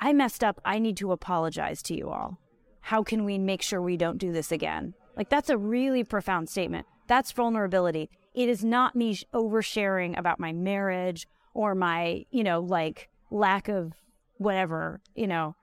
I 0.00 0.14
messed 0.14 0.42
up. 0.42 0.58
I 0.64 0.78
need 0.78 0.96
to 0.96 1.12
apologize 1.12 1.82
to 1.82 1.94
you 1.94 2.08
all. 2.08 2.38
How 2.80 3.02
can 3.02 3.26
we 3.26 3.36
make 3.36 3.60
sure 3.60 3.82
we 3.82 3.98
don't 3.98 4.16
do 4.16 4.32
this 4.32 4.50
again? 4.50 4.94
Like, 5.18 5.28
that's 5.28 5.50
a 5.50 5.58
really 5.58 6.02
profound 6.02 6.48
statement. 6.48 6.86
That's 7.08 7.32
vulnerability. 7.32 8.08
It 8.34 8.48
is 8.48 8.64
not 8.64 8.94
me 8.94 9.16
oversharing 9.34 10.18
about 10.18 10.38
my 10.38 10.52
marriage 10.52 11.26
or 11.54 11.74
my, 11.74 12.24
you 12.30 12.44
know, 12.44 12.60
like 12.60 13.08
lack 13.30 13.68
of 13.68 13.94
whatever, 14.36 15.00
you 15.14 15.26
know. 15.26 15.56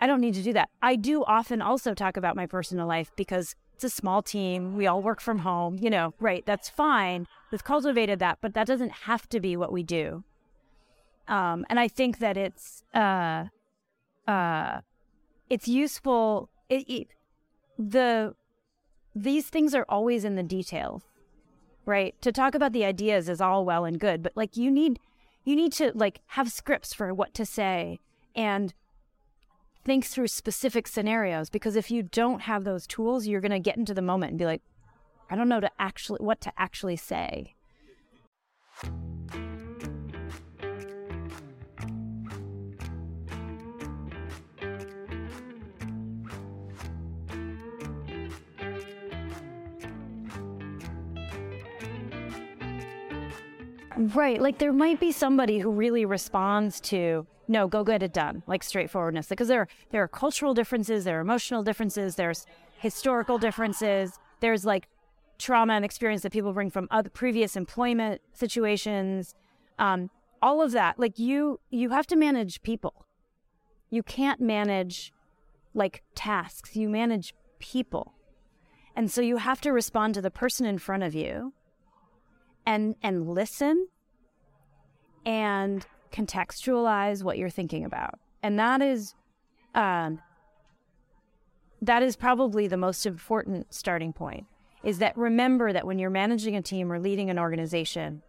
I 0.00 0.06
don't 0.06 0.20
need 0.20 0.34
to 0.34 0.42
do 0.42 0.52
that. 0.52 0.68
I 0.80 0.94
do 0.94 1.24
often 1.24 1.60
also 1.60 1.92
talk 1.92 2.16
about 2.16 2.36
my 2.36 2.46
personal 2.46 2.86
life 2.86 3.10
because 3.16 3.56
it's 3.74 3.84
a 3.84 3.90
small 3.90 4.22
team. 4.22 4.76
We 4.76 4.86
all 4.86 5.02
work 5.02 5.20
from 5.20 5.38
home, 5.38 5.78
you 5.80 5.90
know, 5.90 6.14
right? 6.20 6.44
That's 6.46 6.68
fine. 6.68 7.26
We've 7.50 7.64
cultivated 7.64 8.18
that, 8.18 8.38
but 8.40 8.54
that 8.54 8.66
doesn't 8.66 8.90
have 8.90 9.28
to 9.30 9.40
be 9.40 9.56
what 9.56 9.72
we 9.72 9.82
do. 9.82 10.24
Um, 11.28 11.64
and 11.68 11.78
I 11.78 11.88
think 11.88 12.18
that 12.18 12.36
it's 12.36 12.82
uh, 12.94 13.46
uh, 14.26 14.80
it's 15.50 15.68
useful. 15.68 16.48
It, 16.68 16.88
it, 16.88 17.08
the 17.78 18.34
these 19.14 19.48
things 19.48 19.74
are 19.74 19.86
always 19.88 20.24
in 20.24 20.36
the 20.36 20.42
details, 20.42 21.02
right? 21.88 22.20
To 22.22 22.30
talk 22.30 22.54
about 22.54 22.72
the 22.72 22.84
ideas 22.84 23.28
is 23.28 23.40
all 23.40 23.64
well 23.64 23.84
and 23.84 23.98
good, 23.98 24.22
but 24.22 24.36
like 24.36 24.56
you 24.56 24.70
need 24.70 25.00
you 25.44 25.56
need 25.56 25.72
to 25.72 25.90
like 25.94 26.20
have 26.26 26.52
scripts 26.52 26.92
for 26.92 27.14
what 27.14 27.32
to 27.34 27.46
say 27.46 27.98
and 28.36 28.74
think 29.84 30.04
through 30.04 30.28
specific 30.28 30.86
scenarios 30.86 31.48
because 31.48 31.74
if 31.74 31.90
you 31.90 32.02
don't 32.02 32.42
have 32.42 32.64
those 32.64 32.86
tools, 32.86 33.26
you're 33.26 33.40
going 33.40 33.50
to 33.50 33.58
get 33.58 33.78
into 33.78 33.94
the 33.94 34.02
moment 34.02 34.32
and 34.32 34.38
be 34.38 34.44
like, 34.44 34.60
I 35.30 35.36
don't 35.36 35.48
know 35.48 35.60
to 35.60 35.70
actually 35.78 36.18
what 36.20 36.42
to 36.42 36.52
actually 36.58 36.96
say. 36.96 37.54
Right. 53.98 54.40
Like 54.40 54.58
there 54.58 54.72
might 54.72 55.00
be 55.00 55.10
somebody 55.10 55.58
who 55.58 55.72
really 55.72 56.04
responds 56.04 56.80
to 56.82 57.26
no, 57.48 57.66
go 57.66 57.82
get 57.82 58.02
it 58.02 58.12
done, 58.12 58.44
like 58.46 58.62
straightforwardness. 58.62 59.26
Because 59.26 59.48
there 59.48 59.66
there 59.90 60.02
are 60.04 60.08
cultural 60.08 60.54
differences, 60.54 61.04
there 61.04 61.18
are 61.18 61.20
emotional 61.20 61.64
differences, 61.64 62.14
there's 62.14 62.46
historical 62.78 63.38
differences, 63.38 64.20
there's 64.38 64.64
like 64.64 64.88
trauma 65.38 65.72
and 65.72 65.84
experience 65.84 66.22
that 66.22 66.32
people 66.32 66.52
bring 66.52 66.70
from 66.70 66.86
other 66.92 67.10
previous 67.10 67.56
employment 67.56 68.20
situations. 68.32 69.34
Um, 69.80 70.10
all 70.40 70.62
of 70.62 70.70
that. 70.72 71.00
Like 71.00 71.18
you 71.18 71.58
you 71.70 71.90
have 71.90 72.06
to 72.06 72.16
manage 72.16 72.62
people. 72.62 73.04
You 73.90 74.04
can't 74.04 74.40
manage 74.40 75.12
like 75.74 76.04
tasks. 76.14 76.76
You 76.76 76.88
manage 76.88 77.34
people. 77.58 78.14
And 78.94 79.10
so 79.10 79.20
you 79.20 79.38
have 79.38 79.60
to 79.62 79.72
respond 79.72 80.14
to 80.14 80.22
the 80.22 80.30
person 80.30 80.66
in 80.66 80.78
front 80.78 81.02
of 81.02 81.16
you 81.16 81.52
and 82.68 82.94
and 83.02 83.26
listen 83.26 83.88
and 85.24 85.86
contextualize 86.12 87.24
what 87.24 87.38
you're 87.38 87.48
thinking 87.48 87.82
about. 87.84 88.18
And 88.42 88.58
that 88.58 88.82
is 88.82 89.14
um, 89.74 90.20
that 91.80 92.02
is 92.02 92.14
probably 92.14 92.68
the 92.68 92.76
most 92.76 93.06
important 93.06 93.72
starting 93.72 94.12
point 94.12 94.46
is 94.84 94.98
that 94.98 95.16
remember 95.16 95.72
that 95.72 95.86
when 95.86 95.98
you're 95.98 96.10
managing 96.10 96.54
a 96.54 96.62
team 96.62 96.92
or 96.92 97.00
leading 97.00 97.30
an 97.30 97.38
organization, 97.38 98.22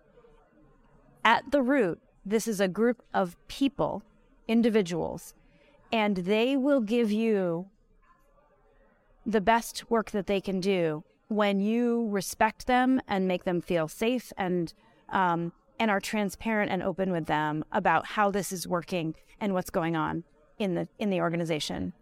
at 1.23 1.51
the 1.51 1.61
root, 1.61 1.99
this 2.25 2.47
is 2.47 2.59
a 2.59 2.67
group 2.67 3.03
of 3.13 3.35
people, 3.47 4.03
individuals, 4.47 5.33
and 5.91 6.17
they 6.17 6.55
will 6.55 6.79
give 6.79 7.11
you 7.11 7.67
the 9.25 9.41
best 9.41 9.91
work 9.91 10.11
that 10.11 10.27
they 10.27 10.39
can 10.39 10.59
do 10.59 11.03
when 11.29 11.59
you 11.61 12.07
respect 12.09 12.67
them 12.67 12.99
and 13.07 13.27
make 13.27 13.43
them 13.43 13.61
feel 13.61 13.87
safe 13.87 14.33
and 14.37 14.73
um, 15.09 15.53
and 15.79 15.89
are 15.89 16.01
transparent 16.01 16.71
and 16.71 16.83
open 16.83 17.11
with 17.11 17.25
them 17.25 17.63
about 17.71 18.05
how 18.05 18.29
this 18.29 18.51
is 18.51 18.67
working 18.67 19.15
and 19.39 19.53
what's 19.53 19.69
going 19.69 19.95
on 19.95 20.23
in 20.57 20.75
the 20.75 20.87
in 20.97 21.09
the 21.09 21.21
organization. 21.21 21.93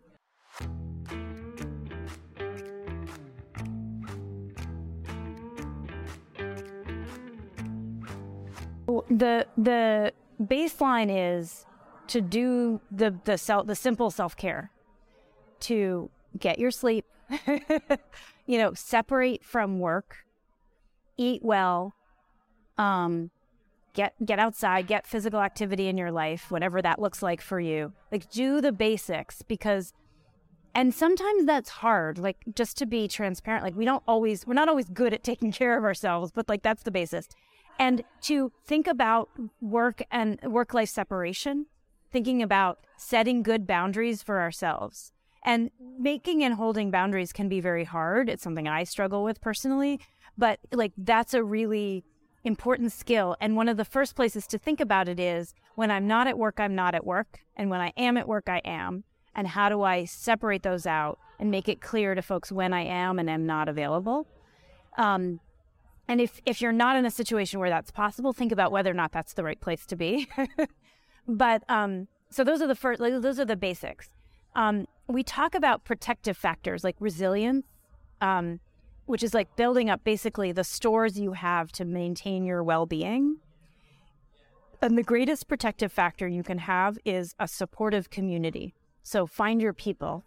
The 9.09 9.45
the 9.57 10.13
baseline 10.41 11.09
is 11.11 11.65
to 12.07 12.21
do 12.21 12.79
the 12.89 13.13
the 13.25 13.37
self 13.37 13.67
the 13.67 13.75
simple 13.75 14.09
self 14.09 14.35
care, 14.37 14.71
to 15.61 16.09
get 16.39 16.59
your 16.59 16.71
sleep, 16.71 17.05
you 18.47 18.57
know, 18.57 18.73
separate 18.73 19.43
from 19.43 19.79
work, 19.79 20.25
eat 21.17 21.43
well, 21.43 21.93
um, 22.77 23.29
get 23.93 24.13
get 24.25 24.39
outside, 24.39 24.87
get 24.87 25.05
physical 25.05 25.41
activity 25.41 25.87
in 25.87 25.97
your 25.97 26.11
life, 26.11 26.49
whatever 26.49 26.81
that 26.81 26.99
looks 26.99 27.21
like 27.21 27.41
for 27.41 27.59
you. 27.59 27.93
Like 28.11 28.31
do 28.31 28.61
the 28.61 28.71
basics 28.71 29.41
because 29.41 29.93
and 30.73 30.93
sometimes 30.93 31.45
that's 31.45 31.69
hard, 31.69 32.17
like 32.19 32.37
just 32.55 32.77
to 32.77 32.85
be 32.85 33.07
transparent. 33.07 33.63
Like 33.63 33.75
we 33.75 33.85
don't 33.85 34.03
always 34.07 34.47
we're 34.47 34.53
not 34.53 34.69
always 34.69 34.89
good 34.89 35.13
at 35.13 35.23
taking 35.23 35.51
care 35.59 35.77
of 35.77 35.83
ourselves, 35.83 36.31
but 36.31 36.47
like 36.47 36.63
that's 36.63 36.83
the 36.83 36.91
basis. 36.91 37.27
And 37.79 38.03
to 38.21 38.51
think 38.65 38.87
about 38.87 39.29
work 39.61 40.01
and 40.09 40.39
work 40.41 40.73
life 40.73 40.89
separation, 40.89 41.67
thinking 42.11 42.41
about 42.41 42.79
setting 42.97 43.43
good 43.43 43.67
boundaries 43.67 44.23
for 44.23 44.39
ourselves 44.39 45.11
and 45.45 45.71
making 45.99 46.43
and 46.43 46.55
holding 46.55 46.91
boundaries 46.91 47.31
can 47.31 47.49
be 47.49 47.59
very 47.59 47.83
hard. 47.83 48.29
It's 48.29 48.43
something 48.43 48.67
I 48.67 48.83
struggle 48.83 49.23
with 49.23 49.41
personally, 49.41 49.99
but 50.37 50.59
like 50.71 50.93
that's 50.97 51.33
a 51.33 51.43
really 51.43 52.03
important 52.43 52.91
skill. 52.91 53.35
And 53.39 53.55
one 53.55 53.69
of 53.69 53.77
the 53.77 53.85
first 53.85 54.15
places 54.15 54.47
to 54.47 54.57
think 54.57 54.79
about 54.79 55.07
it 55.07 55.19
is 55.19 55.53
when 55.75 55.91
I'm 55.91 56.07
not 56.07 56.27
at 56.27 56.37
work, 56.37 56.59
I'm 56.59 56.75
not 56.75 56.95
at 56.95 57.05
work. 57.05 57.39
And 57.55 57.69
when 57.69 57.81
I 57.81 57.93
am 57.97 58.17
at 58.17 58.27
work, 58.27 58.49
I 58.49 58.61
am. 58.65 59.03
And 59.35 59.47
how 59.47 59.69
do 59.69 59.83
I 59.83 60.05
separate 60.05 60.63
those 60.63 60.87
out 60.87 61.19
and 61.39 61.51
make 61.51 61.69
it 61.69 61.81
clear 61.81 62.15
to 62.15 62.21
folks 62.21 62.51
when 62.51 62.73
I 62.73 62.81
am 62.81 63.19
and 63.19 63.29
am 63.29 63.45
not 63.45 63.69
available? 63.69 64.27
Um, 64.97 65.39
and 66.07 66.21
if, 66.21 66.41
if 66.45 66.61
you're 66.61 66.71
not 66.71 66.95
in 66.95 67.05
a 67.05 67.11
situation 67.11 67.59
where 67.59 67.69
that's 67.69 67.91
possible, 67.91 68.33
think 68.33 68.51
about 68.51 68.71
whether 68.71 68.89
or 68.89 68.95
not 68.95 69.11
that's 69.11 69.33
the 69.33 69.43
right 69.43 69.59
place 69.59 69.85
to 69.87 69.95
be. 69.95 70.27
but 71.27 71.63
um, 71.69 72.07
so 72.29 72.43
those 72.43 72.61
are 72.61 72.67
the 72.67 72.75
first, 72.75 72.99
like, 72.99 73.21
those 73.21 73.39
are 73.39 73.45
the 73.45 73.57
basics. 73.57 74.09
Um, 74.55 74.87
we 75.07 75.23
talk 75.23 75.55
about 75.55 75.85
protective 75.85 76.37
factors 76.37 76.83
like 76.83 76.95
resilience, 76.99 77.65
um, 78.21 78.59
which 79.05 79.23
is 79.23 79.33
like 79.33 79.55
building 79.55 79.89
up 79.89 80.03
basically 80.03 80.51
the 80.51 80.63
stores 80.63 81.19
you 81.19 81.33
have 81.33 81.71
to 81.73 81.85
maintain 81.85 82.45
your 82.45 82.63
well 82.63 82.85
being. 82.85 83.37
And 84.81 84.97
the 84.97 85.03
greatest 85.03 85.47
protective 85.47 85.91
factor 85.91 86.27
you 86.27 86.43
can 86.43 86.59
have 86.59 86.99
is 87.03 87.33
a 87.39 87.47
supportive 87.47 88.09
community. 88.09 88.75
So 89.01 89.25
find 89.25 89.61
your 89.61 89.73
people, 89.73 90.23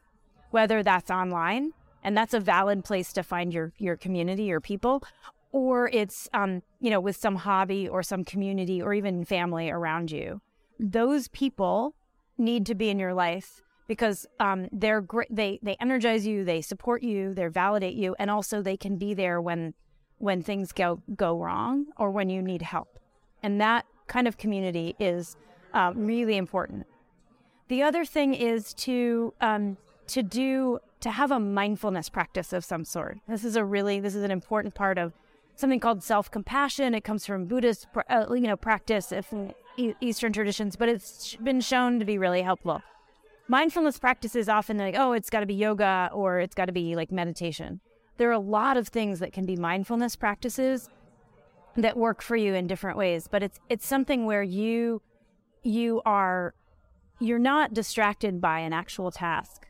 whether 0.50 0.82
that's 0.82 1.10
online, 1.10 1.72
and 2.02 2.16
that's 2.16 2.34
a 2.34 2.40
valid 2.40 2.84
place 2.84 3.12
to 3.12 3.22
find 3.22 3.52
your, 3.52 3.72
your 3.78 3.96
community 3.96 4.50
or 4.50 4.58
people, 4.58 5.04
or 5.52 5.88
it's, 5.92 6.28
um, 6.32 6.62
you 6.80 6.90
know, 6.90 6.98
with 6.98 7.16
some 7.16 7.36
hobby 7.36 7.86
or 7.86 8.02
some 8.02 8.24
community 8.24 8.80
or 8.80 8.94
even 8.94 9.24
family 9.24 9.70
around 9.70 10.10
you. 10.10 10.40
Those 10.80 11.28
people 11.28 11.94
need 12.38 12.64
to 12.66 12.74
be 12.74 12.88
in 12.88 12.98
your 12.98 13.14
life 13.14 13.60
because 13.90 14.24
um, 14.38 14.68
they're 14.70 15.00
great. 15.00 15.26
They 15.34 15.58
they 15.64 15.74
energize 15.80 16.24
you, 16.24 16.44
they 16.44 16.60
support 16.60 17.02
you, 17.02 17.34
they 17.34 17.48
validate 17.48 17.94
you, 17.94 18.14
and 18.20 18.30
also 18.30 18.62
they 18.62 18.76
can 18.76 18.98
be 18.98 19.14
there 19.14 19.40
when 19.40 19.74
when 20.18 20.42
things 20.42 20.70
go 20.70 21.02
go 21.16 21.36
wrong 21.36 21.86
or 21.96 22.12
when 22.12 22.30
you 22.30 22.40
need 22.40 22.62
help. 22.62 23.00
And 23.42 23.60
that 23.60 23.86
kind 24.06 24.28
of 24.28 24.38
community 24.38 24.94
is 25.00 25.36
uh, 25.74 25.92
really 25.96 26.36
important. 26.36 26.86
The 27.66 27.82
other 27.82 28.04
thing 28.04 28.32
is 28.32 28.72
to 28.74 29.34
um, 29.40 29.76
to 30.06 30.22
do 30.22 30.78
to 31.00 31.10
have 31.10 31.32
a 31.32 31.40
mindfulness 31.40 32.08
practice 32.08 32.52
of 32.52 32.64
some 32.64 32.84
sort. 32.84 33.18
This 33.26 33.44
is 33.44 33.56
a 33.56 33.64
really 33.64 33.98
this 33.98 34.14
is 34.14 34.22
an 34.22 34.30
important 34.30 34.76
part 34.76 34.98
of 34.98 35.14
something 35.56 35.80
called 35.80 36.04
self 36.04 36.30
compassion. 36.30 36.94
It 36.94 37.02
comes 37.02 37.26
from 37.26 37.46
Buddhist 37.46 37.88
uh, 38.08 38.26
you 38.32 38.42
know 38.42 38.56
practice, 38.56 39.10
if 39.10 39.34
Eastern 40.00 40.32
traditions, 40.32 40.76
but 40.76 40.88
it's 40.88 41.34
been 41.42 41.60
shown 41.60 41.98
to 41.98 42.04
be 42.04 42.18
really 42.18 42.42
helpful 42.42 42.82
mindfulness 43.50 43.98
practices 43.98 44.48
often 44.48 44.78
like, 44.78 44.94
oh, 44.96 45.12
it's 45.12 45.28
got 45.28 45.40
to 45.40 45.46
be 45.46 45.54
yoga 45.54 46.08
or 46.14 46.38
it's 46.38 46.54
got 46.54 46.66
to 46.66 46.72
be 46.72 46.94
like 46.94 47.10
meditation. 47.10 47.80
There 48.16 48.28
are 48.28 48.32
a 48.32 48.38
lot 48.38 48.76
of 48.76 48.86
things 48.86 49.18
that 49.18 49.32
can 49.32 49.44
be 49.44 49.56
mindfulness 49.56 50.14
practices 50.14 50.88
that 51.76 51.96
work 51.96 52.22
for 52.22 52.36
you 52.36 52.54
in 52.54 52.68
different 52.68 52.96
ways, 52.96 53.26
but 53.28 53.42
it's 53.42 53.58
it's 53.68 53.86
something 53.86 54.24
where 54.24 54.42
you 54.42 55.02
you 55.64 56.00
are 56.04 56.54
you're 57.18 57.40
not 57.40 57.74
distracted 57.74 58.40
by 58.40 58.60
an 58.60 58.72
actual 58.72 59.10
task. 59.10 59.66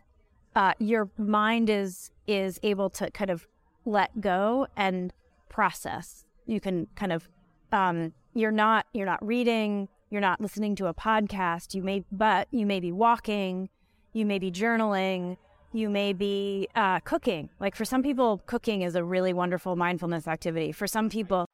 Uh, 0.54 0.74
your 0.78 1.08
mind 1.16 1.70
is 1.70 2.10
is 2.26 2.60
able 2.62 2.90
to 2.90 3.10
kind 3.10 3.30
of 3.30 3.48
let 3.86 4.20
go 4.20 4.66
and 4.76 5.12
process. 5.48 6.26
You 6.44 6.60
can 6.60 6.86
kind 6.96 7.12
of 7.12 7.28
um, 7.72 8.12
you're 8.34 8.52
not 8.52 8.86
you're 8.92 9.06
not 9.06 9.24
reading 9.24 9.88
you're 10.10 10.20
not 10.20 10.40
listening 10.40 10.74
to 10.76 10.86
a 10.86 10.94
podcast. 10.94 11.74
You 11.74 11.82
may, 11.82 12.04
but 12.10 12.48
you 12.50 12.66
may 12.66 12.80
be 12.80 12.92
walking, 12.92 13.68
you 14.12 14.26
may 14.26 14.38
be 14.38 14.50
journaling, 14.50 15.36
you 15.72 15.88
may 15.88 16.12
be 16.12 16.68
uh, 16.74 16.98
cooking. 17.00 17.48
Like 17.60 17.76
for 17.76 17.84
some 17.84 18.02
people, 18.02 18.42
cooking 18.46 18.82
is 18.82 18.96
a 18.96 19.04
really 19.04 19.32
wonderful 19.32 19.76
mindfulness 19.76 20.26
activity. 20.26 20.72
For 20.72 20.86
some 20.86 21.08
people, 21.08 21.46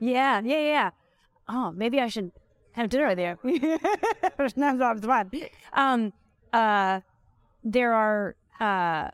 Yeah, 0.00 0.40
yeah, 0.44 0.58
yeah. 0.58 0.90
Oh, 1.48 1.70
maybe 1.70 2.00
I 2.00 2.08
should 2.08 2.32
have 2.72 2.88
dinner 2.88 3.14
fun. 5.06 5.30
Um, 5.72 6.12
uh, 6.52 7.00
there 7.62 7.92
are 7.92 8.34
uh, 8.58 9.10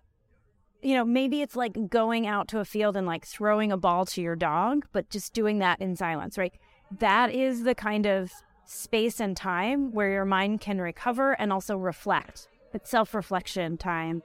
you 0.82 0.94
know, 0.94 1.04
maybe 1.04 1.42
it's 1.42 1.56
like 1.56 1.88
going 1.88 2.26
out 2.26 2.48
to 2.48 2.60
a 2.60 2.64
field 2.64 2.96
and 2.96 3.06
like 3.06 3.26
throwing 3.26 3.72
a 3.72 3.76
ball 3.76 4.06
to 4.06 4.22
your 4.22 4.36
dog, 4.36 4.86
but 4.92 5.10
just 5.10 5.34
doing 5.34 5.58
that 5.58 5.80
in 5.80 5.96
silence, 5.96 6.38
right? 6.38 6.54
That 6.98 7.32
is 7.32 7.64
the 7.64 7.74
kind 7.74 8.06
of 8.06 8.30
space 8.64 9.18
and 9.20 9.36
time 9.36 9.92
where 9.92 10.10
your 10.10 10.24
mind 10.24 10.60
can 10.60 10.80
recover 10.80 11.32
and 11.32 11.52
also 11.52 11.76
reflect. 11.76 12.48
It's 12.72 12.90
self-reflection 12.90 13.78
time, 13.78 14.22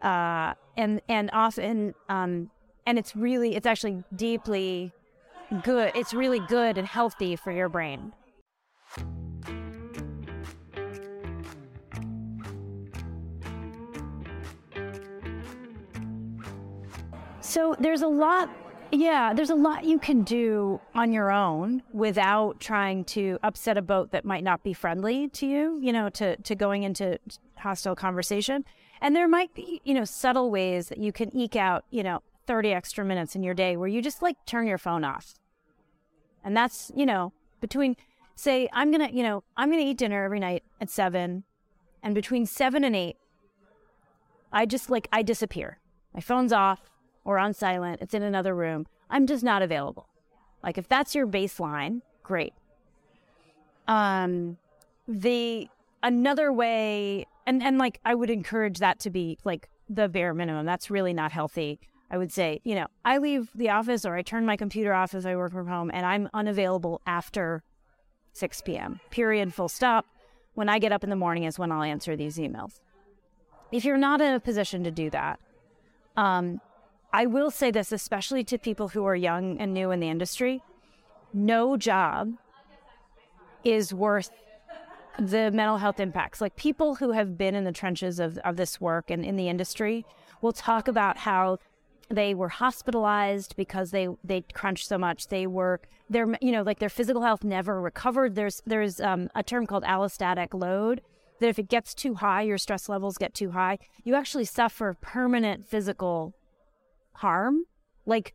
uh, 0.00 0.54
and 0.76 1.02
and 1.08 1.28
often, 1.32 1.94
um, 2.08 2.50
and 2.86 2.98
it's 2.98 3.14
really, 3.14 3.56
it's 3.56 3.66
actually 3.66 4.04
deeply 4.14 4.92
good. 5.62 5.92
It's 5.94 6.14
really 6.14 6.40
good 6.40 6.78
and 6.78 6.86
healthy 6.86 7.36
for 7.36 7.50
your 7.50 7.68
brain. 7.68 8.12
So 17.50 17.74
there's 17.80 18.02
a 18.02 18.06
lot, 18.06 18.48
yeah, 18.92 19.34
there's 19.34 19.50
a 19.50 19.56
lot 19.56 19.82
you 19.82 19.98
can 19.98 20.22
do 20.22 20.80
on 20.94 21.10
your 21.10 21.32
own 21.32 21.82
without 21.92 22.60
trying 22.60 23.02
to 23.06 23.40
upset 23.42 23.76
a 23.76 23.82
boat 23.82 24.12
that 24.12 24.24
might 24.24 24.44
not 24.44 24.62
be 24.62 24.72
friendly 24.72 25.26
to 25.30 25.48
you, 25.48 25.76
you 25.82 25.92
know, 25.92 26.08
to, 26.10 26.36
to 26.36 26.54
going 26.54 26.84
into 26.84 27.18
hostile 27.56 27.96
conversation. 27.96 28.64
And 29.00 29.16
there 29.16 29.26
might 29.26 29.52
be, 29.52 29.80
you 29.82 29.94
know, 29.94 30.04
subtle 30.04 30.48
ways 30.52 30.90
that 30.90 30.98
you 30.98 31.10
can 31.10 31.36
eke 31.36 31.56
out, 31.56 31.84
you 31.90 32.04
know, 32.04 32.22
30 32.46 32.72
extra 32.72 33.04
minutes 33.04 33.34
in 33.34 33.42
your 33.42 33.54
day 33.54 33.76
where 33.76 33.88
you 33.88 34.00
just 34.00 34.22
like 34.22 34.36
turn 34.46 34.68
your 34.68 34.78
phone 34.78 35.02
off. 35.02 35.34
And 36.44 36.56
that's, 36.56 36.92
you 36.94 37.04
know, 37.04 37.32
between, 37.60 37.96
say, 38.36 38.68
I'm 38.72 38.92
going 38.92 39.08
to, 39.08 39.12
you 39.12 39.24
know, 39.24 39.42
I'm 39.56 39.72
going 39.72 39.82
to 39.82 39.90
eat 39.90 39.98
dinner 39.98 40.22
every 40.22 40.38
night 40.38 40.62
at 40.80 40.88
seven. 40.88 41.42
And 42.00 42.14
between 42.14 42.46
seven 42.46 42.84
and 42.84 42.94
eight, 42.94 43.16
I 44.52 44.66
just 44.66 44.88
like, 44.88 45.08
I 45.12 45.22
disappear. 45.22 45.80
My 46.14 46.20
phone's 46.20 46.52
off 46.52 46.89
or 47.30 47.38
on 47.38 47.54
silent. 47.54 48.00
It's 48.02 48.12
in 48.12 48.24
another 48.24 48.56
room. 48.56 48.88
I'm 49.08 49.24
just 49.24 49.44
not 49.44 49.62
available. 49.62 50.08
Like, 50.64 50.76
if 50.76 50.88
that's 50.88 51.14
your 51.14 51.28
baseline, 51.28 52.02
great. 52.24 52.52
Um, 53.86 54.58
the, 55.06 55.68
another 56.02 56.52
way, 56.52 57.26
and, 57.46 57.62
and 57.62 57.78
like, 57.78 58.00
I 58.04 58.16
would 58.16 58.30
encourage 58.30 58.78
that 58.78 58.98
to 59.00 59.10
be 59.10 59.38
like 59.44 59.68
the 59.88 60.08
bare 60.08 60.34
minimum. 60.34 60.66
That's 60.66 60.90
really 60.90 61.12
not 61.12 61.30
healthy. 61.30 61.78
I 62.10 62.18
would 62.18 62.32
say, 62.32 62.60
you 62.64 62.74
know, 62.74 62.88
I 63.04 63.18
leave 63.18 63.48
the 63.54 63.70
office 63.70 64.04
or 64.04 64.16
I 64.16 64.22
turn 64.22 64.44
my 64.44 64.56
computer 64.56 64.92
off 64.92 65.14
as 65.14 65.24
I 65.24 65.36
work 65.36 65.52
from 65.52 65.68
home 65.68 65.88
and 65.94 66.04
I'm 66.04 66.28
unavailable 66.34 67.00
after 67.06 67.62
6 68.32 68.62
p.m. 68.62 68.98
Period, 69.10 69.54
full 69.54 69.68
stop. 69.68 70.04
When 70.54 70.68
I 70.68 70.80
get 70.80 70.90
up 70.90 71.04
in 71.04 71.10
the 71.10 71.16
morning 71.16 71.44
is 71.44 71.60
when 71.60 71.70
I'll 71.70 71.84
answer 71.84 72.16
these 72.16 72.38
emails. 72.38 72.80
If 73.70 73.84
you're 73.84 73.96
not 73.96 74.20
in 74.20 74.34
a 74.34 74.40
position 74.40 74.82
to 74.82 74.90
do 74.90 75.10
that, 75.10 75.38
um, 76.16 76.60
I 77.12 77.26
will 77.26 77.50
say 77.50 77.70
this, 77.70 77.92
especially 77.92 78.44
to 78.44 78.58
people 78.58 78.88
who 78.88 79.04
are 79.04 79.16
young 79.16 79.58
and 79.58 79.74
new 79.74 79.90
in 79.90 80.00
the 80.00 80.08
industry 80.08 80.62
no 81.32 81.76
job 81.76 82.34
is 83.64 83.92
worth 83.92 84.30
the 85.18 85.50
mental 85.50 85.78
health 85.78 86.00
impacts. 86.00 86.40
Like 86.40 86.56
people 86.56 86.96
who 86.96 87.12
have 87.12 87.36
been 87.36 87.54
in 87.54 87.64
the 87.64 87.72
trenches 87.72 88.18
of, 88.18 88.38
of 88.38 88.56
this 88.56 88.80
work 88.80 89.10
and 89.10 89.24
in 89.24 89.36
the 89.36 89.48
industry 89.48 90.06
will 90.40 90.52
talk 90.52 90.88
about 90.88 91.18
how 91.18 91.58
they 92.08 92.34
were 92.34 92.48
hospitalized 92.48 93.54
because 93.56 93.92
they 93.92 94.08
they 94.24 94.40
crunched 94.52 94.88
so 94.88 94.98
much 94.98 95.28
they 95.28 95.46
were 95.46 95.80
their 96.08 96.26
you 96.40 96.50
know 96.50 96.62
like 96.62 96.80
their 96.80 96.88
physical 96.88 97.22
health 97.22 97.44
never 97.44 97.80
recovered 97.80 98.34
there's 98.34 98.60
there's 98.66 99.00
um, 99.00 99.30
a 99.36 99.44
term 99.44 99.64
called 99.64 99.84
allostatic 99.84 100.52
load 100.52 101.02
that 101.38 101.48
if 101.48 101.56
it 101.56 101.68
gets 101.68 101.94
too 101.94 102.14
high 102.14 102.42
your 102.42 102.58
stress 102.58 102.88
levels 102.88 103.16
get 103.16 103.32
too 103.32 103.52
high 103.52 103.78
you 104.02 104.16
actually 104.16 104.44
suffer 104.44 104.96
permanent 105.00 105.68
physical 105.68 106.34
harm 107.20 107.64
like 108.06 108.34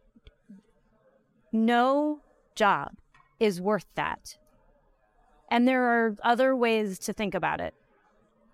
no 1.52 2.20
job 2.56 2.92
is 3.40 3.62
worth 3.62 3.86
that 3.96 4.38
and 5.50 5.68
there 5.68 5.84
are 5.84 6.16
other 6.24 6.56
ways 6.56 6.98
to 7.00 7.14
think 7.14 7.34
about 7.34 7.62
it 7.62 7.74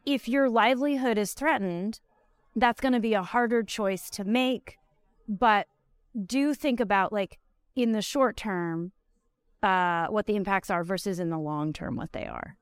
if 0.06 0.28
your 0.28 0.50
livelihood 0.50 1.18
is 1.18 1.34
threatened 1.34 2.00
that's 2.56 2.82
going 2.82 2.94
to 2.94 3.00
be 3.00 3.14
a 3.14 3.24
harder 3.24 3.64
choice 3.64 4.10
to 4.10 4.24
make 4.24 4.78
but 5.28 5.68
do 6.26 6.54
think 6.54 6.80
about 6.80 7.14
like 7.14 7.40
in 7.76 7.92
the 7.92 8.02
short 8.02 8.36
term 8.36 8.92
uh, 9.64 10.08
what 10.08 10.26
the 10.26 10.36
impacts 10.36 10.70
are 10.70 10.84
versus 10.84 11.20
in 11.20 11.30
the 11.30 11.38
long 11.38 11.74
term 11.74 11.96
what 11.96 12.12
they 12.14 12.26
are. 12.26 12.58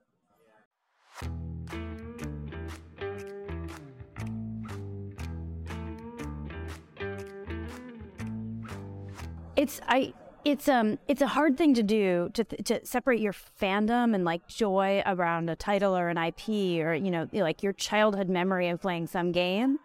It's 9.60 9.78
I 9.86 10.14
it's 10.42 10.68
um 10.68 10.98
it's 11.06 11.20
a 11.20 11.26
hard 11.26 11.58
thing 11.58 11.74
to 11.74 11.82
do 11.82 12.30
to 12.32 12.44
to 12.44 12.86
separate 12.86 13.20
your 13.20 13.34
fandom 13.34 14.14
and 14.14 14.24
like 14.24 14.46
joy 14.48 15.02
around 15.04 15.50
a 15.50 15.56
title 15.56 15.94
or 15.94 16.08
an 16.08 16.16
IP 16.16 16.48
or 16.82 16.94
you 16.94 17.10
know 17.10 17.28
like 17.32 17.62
your 17.62 17.74
childhood 17.74 18.30
memory 18.30 18.70
of 18.70 18.80
playing 18.80 19.06
some 19.06 19.32
game 19.32 19.78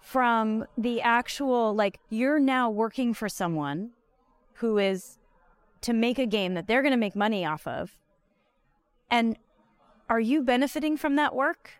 from 0.00 0.64
the 0.78 1.02
actual 1.02 1.74
like 1.74 1.98
you're 2.08 2.38
now 2.38 2.70
working 2.70 3.12
for 3.12 3.28
someone 3.28 3.90
who 4.60 4.78
is 4.78 5.18
to 5.80 5.92
make 5.92 6.20
a 6.20 6.26
game 6.26 6.54
that 6.54 6.68
they're 6.68 6.82
going 6.82 6.92
to 6.92 6.96
make 6.96 7.16
money 7.16 7.44
off 7.44 7.66
of. 7.66 7.98
And 9.10 9.36
are 10.08 10.20
you 10.20 10.42
benefiting 10.42 10.96
from 10.96 11.16
that 11.16 11.34
work? 11.34 11.72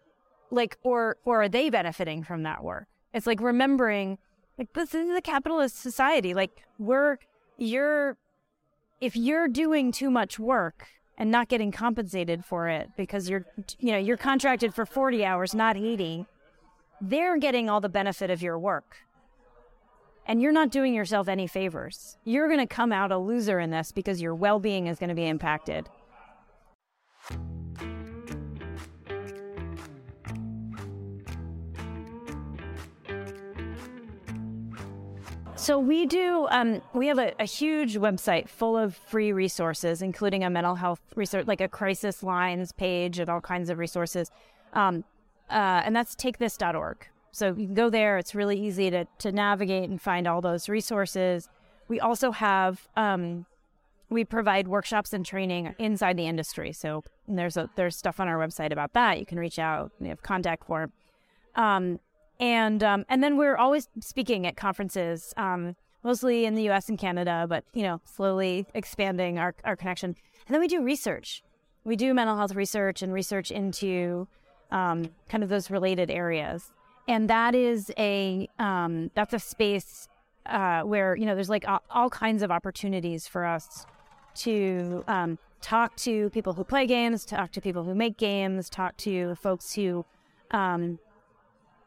Like 0.50 0.78
or 0.82 1.16
or 1.24 1.42
are 1.42 1.48
they 1.48 1.70
benefiting 1.70 2.24
from 2.24 2.42
that 2.42 2.64
work? 2.64 2.88
It's 3.14 3.26
like 3.26 3.40
remembering 3.40 4.18
like 4.58 4.72
this 4.72 4.96
is 4.96 5.08
a 5.10 5.20
capitalist 5.20 5.76
society. 5.76 6.34
Like 6.34 6.62
we're 6.78 7.18
you're 7.56 8.16
if 9.00 9.16
you're 9.16 9.48
doing 9.48 9.92
too 9.92 10.10
much 10.10 10.38
work 10.38 10.86
and 11.18 11.30
not 11.30 11.48
getting 11.48 11.72
compensated 11.72 12.44
for 12.44 12.68
it 12.68 12.90
because 12.96 13.28
you're 13.28 13.44
you 13.78 13.92
know 13.92 13.98
you're 13.98 14.16
contracted 14.16 14.74
for 14.74 14.86
40 14.86 15.24
hours 15.24 15.54
not 15.54 15.76
80 15.76 16.26
they're 17.00 17.38
getting 17.38 17.68
all 17.68 17.80
the 17.80 17.88
benefit 17.88 18.30
of 18.30 18.42
your 18.42 18.58
work. 18.58 18.96
And 20.26 20.42
you're 20.42 20.52
not 20.52 20.70
doing 20.70 20.92
yourself 20.92 21.28
any 21.28 21.46
favors. 21.46 22.16
You're 22.24 22.48
going 22.48 22.60
to 22.60 22.66
come 22.66 22.92
out 22.92 23.12
a 23.12 23.18
loser 23.18 23.60
in 23.60 23.70
this 23.70 23.92
because 23.92 24.20
your 24.20 24.34
well 24.34 24.58
being 24.58 24.86
is 24.86 24.98
going 24.98 25.10
to 25.10 25.14
be 25.14 25.26
impacted. 25.26 25.88
So 35.66 35.80
we 35.80 36.06
do. 36.06 36.46
Um, 36.52 36.80
we 36.94 37.08
have 37.08 37.18
a, 37.18 37.32
a, 37.40 37.44
huge 37.44 37.96
website 37.96 38.48
full 38.48 38.76
of 38.76 38.94
free 38.94 39.32
resources, 39.32 40.00
including 40.00 40.44
a 40.44 40.48
mental 40.48 40.76
health 40.76 41.00
research, 41.16 41.48
like 41.48 41.60
a 41.60 41.66
crisis 41.66 42.22
lines 42.22 42.70
page, 42.70 43.18
and 43.18 43.28
all 43.28 43.40
kinds 43.40 43.68
of 43.68 43.78
resources. 43.78 44.30
Um, 44.74 45.02
uh, 45.50 45.82
and 45.84 45.96
that's 45.96 46.14
takethis.org. 46.14 47.08
So 47.32 47.48
you 47.48 47.66
can 47.66 47.74
go 47.74 47.90
there. 47.90 48.16
It's 48.16 48.32
really 48.32 48.56
easy 48.64 48.92
to, 48.92 49.08
to 49.18 49.32
navigate 49.32 49.90
and 49.90 50.00
find 50.00 50.28
all 50.28 50.40
those 50.40 50.68
resources. 50.68 51.48
We 51.88 51.98
also 51.98 52.30
have, 52.30 52.86
um, 52.96 53.46
we 54.08 54.24
provide 54.24 54.68
workshops 54.68 55.12
and 55.12 55.26
training 55.26 55.74
inside 55.80 56.16
the 56.16 56.28
industry. 56.28 56.70
So 56.70 57.02
there's 57.26 57.56
a, 57.56 57.68
there's 57.74 57.96
stuff 57.96 58.20
on 58.20 58.28
our 58.28 58.38
website 58.38 58.70
about 58.70 58.92
that. 58.92 59.18
You 59.18 59.26
can 59.26 59.40
reach 59.40 59.58
out. 59.58 59.90
We 59.98 60.10
have 60.10 60.22
contact 60.22 60.64
form. 60.64 60.92
Um, 61.56 61.98
and 62.40 62.82
um, 62.82 63.04
and 63.08 63.22
then 63.22 63.36
we're 63.36 63.56
always 63.56 63.88
speaking 64.00 64.46
at 64.46 64.56
conferences, 64.56 65.32
um, 65.36 65.76
mostly 66.02 66.44
in 66.44 66.54
the 66.54 66.64
U.S. 66.64 66.88
and 66.88 66.98
Canada, 66.98 67.46
but 67.48 67.64
you 67.72 67.82
know, 67.82 68.00
slowly 68.04 68.66
expanding 68.74 69.38
our 69.38 69.54
our 69.64 69.76
connection. 69.76 70.14
And 70.46 70.54
then 70.54 70.60
we 70.60 70.68
do 70.68 70.82
research. 70.82 71.42
We 71.84 71.96
do 71.96 72.12
mental 72.14 72.36
health 72.36 72.54
research 72.54 73.02
and 73.02 73.12
research 73.12 73.50
into 73.50 74.28
um, 74.70 75.10
kind 75.28 75.42
of 75.42 75.48
those 75.48 75.70
related 75.70 76.10
areas. 76.10 76.72
And 77.08 77.30
that 77.30 77.54
is 77.54 77.92
a 77.96 78.48
um, 78.58 79.10
that's 79.14 79.32
a 79.32 79.38
space 79.38 80.08
uh, 80.46 80.82
where 80.82 81.16
you 81.16 81.26
know 81.26 81.34
there's 81.34 81.48
like 81.48 81.64
all, 81.90 82.10
kinds 82.10 82.42
of 82.42 82.50
opportunities 82.50 83.28
for 83.28 83.44
us 83.44 83.86
to 84.36 85.04
um, 85.08 85.38
talk 85.60 85.96
to 85.96 86.30
people 86.30 86.52
who 86.52 86.64
play 86.64 86.86
games, 86.86 87.24
talk 87.24 87.52
to 87.52 87.60
people 87.60 87.84
who 87.84 87.94
make 87.94 88.16
games, 88.16 88.68
talk 88.68 88.96
to 88.98 89.34
folks 89.36 89.74
who 89.74 90.04
um, 90.50 90.98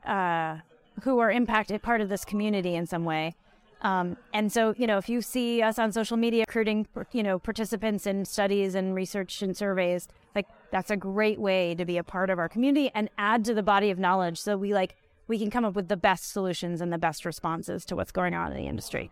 uh, 0.10 0.58
who 1.04 1.20
are 1.20 1.32
impacted 1.32 1.82
part 1.82 2.02
of 2.02 2.10
this 2.10 2.26
community 2.26 2.76
in 2.76 2.86
some 2.86 3.06
way. 3.06 3.36
Um, 3.82 4.18
and 4.34 4.52
so, 4.52 4.74
you 4.78 4.88
know, 4.88 4.98
if 4.98 5.08
you 5.08 5.22
see 5.22 5.62
us 5.62 5.80
on 5.80 5.94
social 5.94 6.18
media 6.18 6.44
recruiting, 6.46 6.86
you 7.14 7.24
know, 7.24 7.40
participants 7.40 8.06
in 8.06 8.26
studies 8.26 8.76
and 8.76 8.94
research 8.94 9.42
and 9.42 9.56
surveys, 9.56 10.10
like 10.36 10.48
that's 10.72 10.92
a 10.92 10.98
great 10.98 11.40
way 11.40 11.76
to 11.76 11.86
be 11.86 11.98
a 11.98 12.04
part 12.04 12.30
of 12.30 12.40
our 12.40 12.50
community 12.50 12.92
and 12.94 13.10
add 13.18 13.46
to 13.46 13.54
the 13.54 13.64
body 13.64 13.90
of 13.90 13.98
knowledge. 13.98 14.38
So 14.38 14.58
we 14.58 14.74
like 14.74 14.96
we 15.28 15.38
can 15.38 15.50
come 15.50 15.64
up 15.64 15.76
with 15.76 15.88
the 15.88 15.98
best 15.98 16.32
solutions 16.32 16.82
and 16.82 16.92
the 16.92 16.98
best 16.98 17.24
responses 17.24 17.86
to 17.86 17.96
what's 17.96 18.12
going 18.12 18.34
on 18.34 18.52
in 18.52 18.58
the 18.58 18.68
industry. 18.68 19.12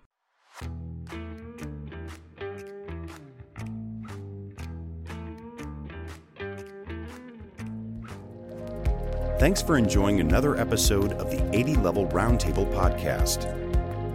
Thanks 9.39 9.61
for 9.61 9.77
enjoying 9.77 10.19
another 10.19 10.59
episode 10.59 11.13
of 11.13 11.29
the 11.29 11.47
80 11.55 11.75
Level 11.75 12.07
Roundtable 12.07 12.65
podcast. 12.73 13.45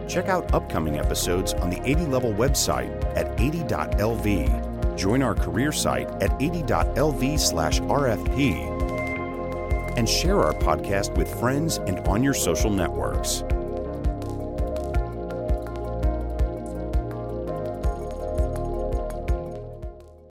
Check 0.08 0.26
out 0.26 0.52
upcoming 0.52 0.98
episodes 0.98 1.54
on 1.54 1.70
the 1.70 1.80
80 1.88 2.06
Level 2.06 2.32
website 2.32 2.90
at 3.16 3.36
80.lv. 3.36 4.96
Join 4.96 5.22
our 5.22 5.36
career 5.36 5.70
site 5.70 6.08
at 6.20 6.30
80.lv 6.40 7.38
slash 7.38 7.78
RFP. 7.82 9.96
And 9.96 10.08
share 10.08 10.40
our 10.40 10.54
podcast 10.54 11.16
with 11.16 11.32
friends 11.38 11.76
and 11.76 12.00
on 12.08 12.24
your 12.24 12.34
social 12.34 12.70
networks. 12.70 13.44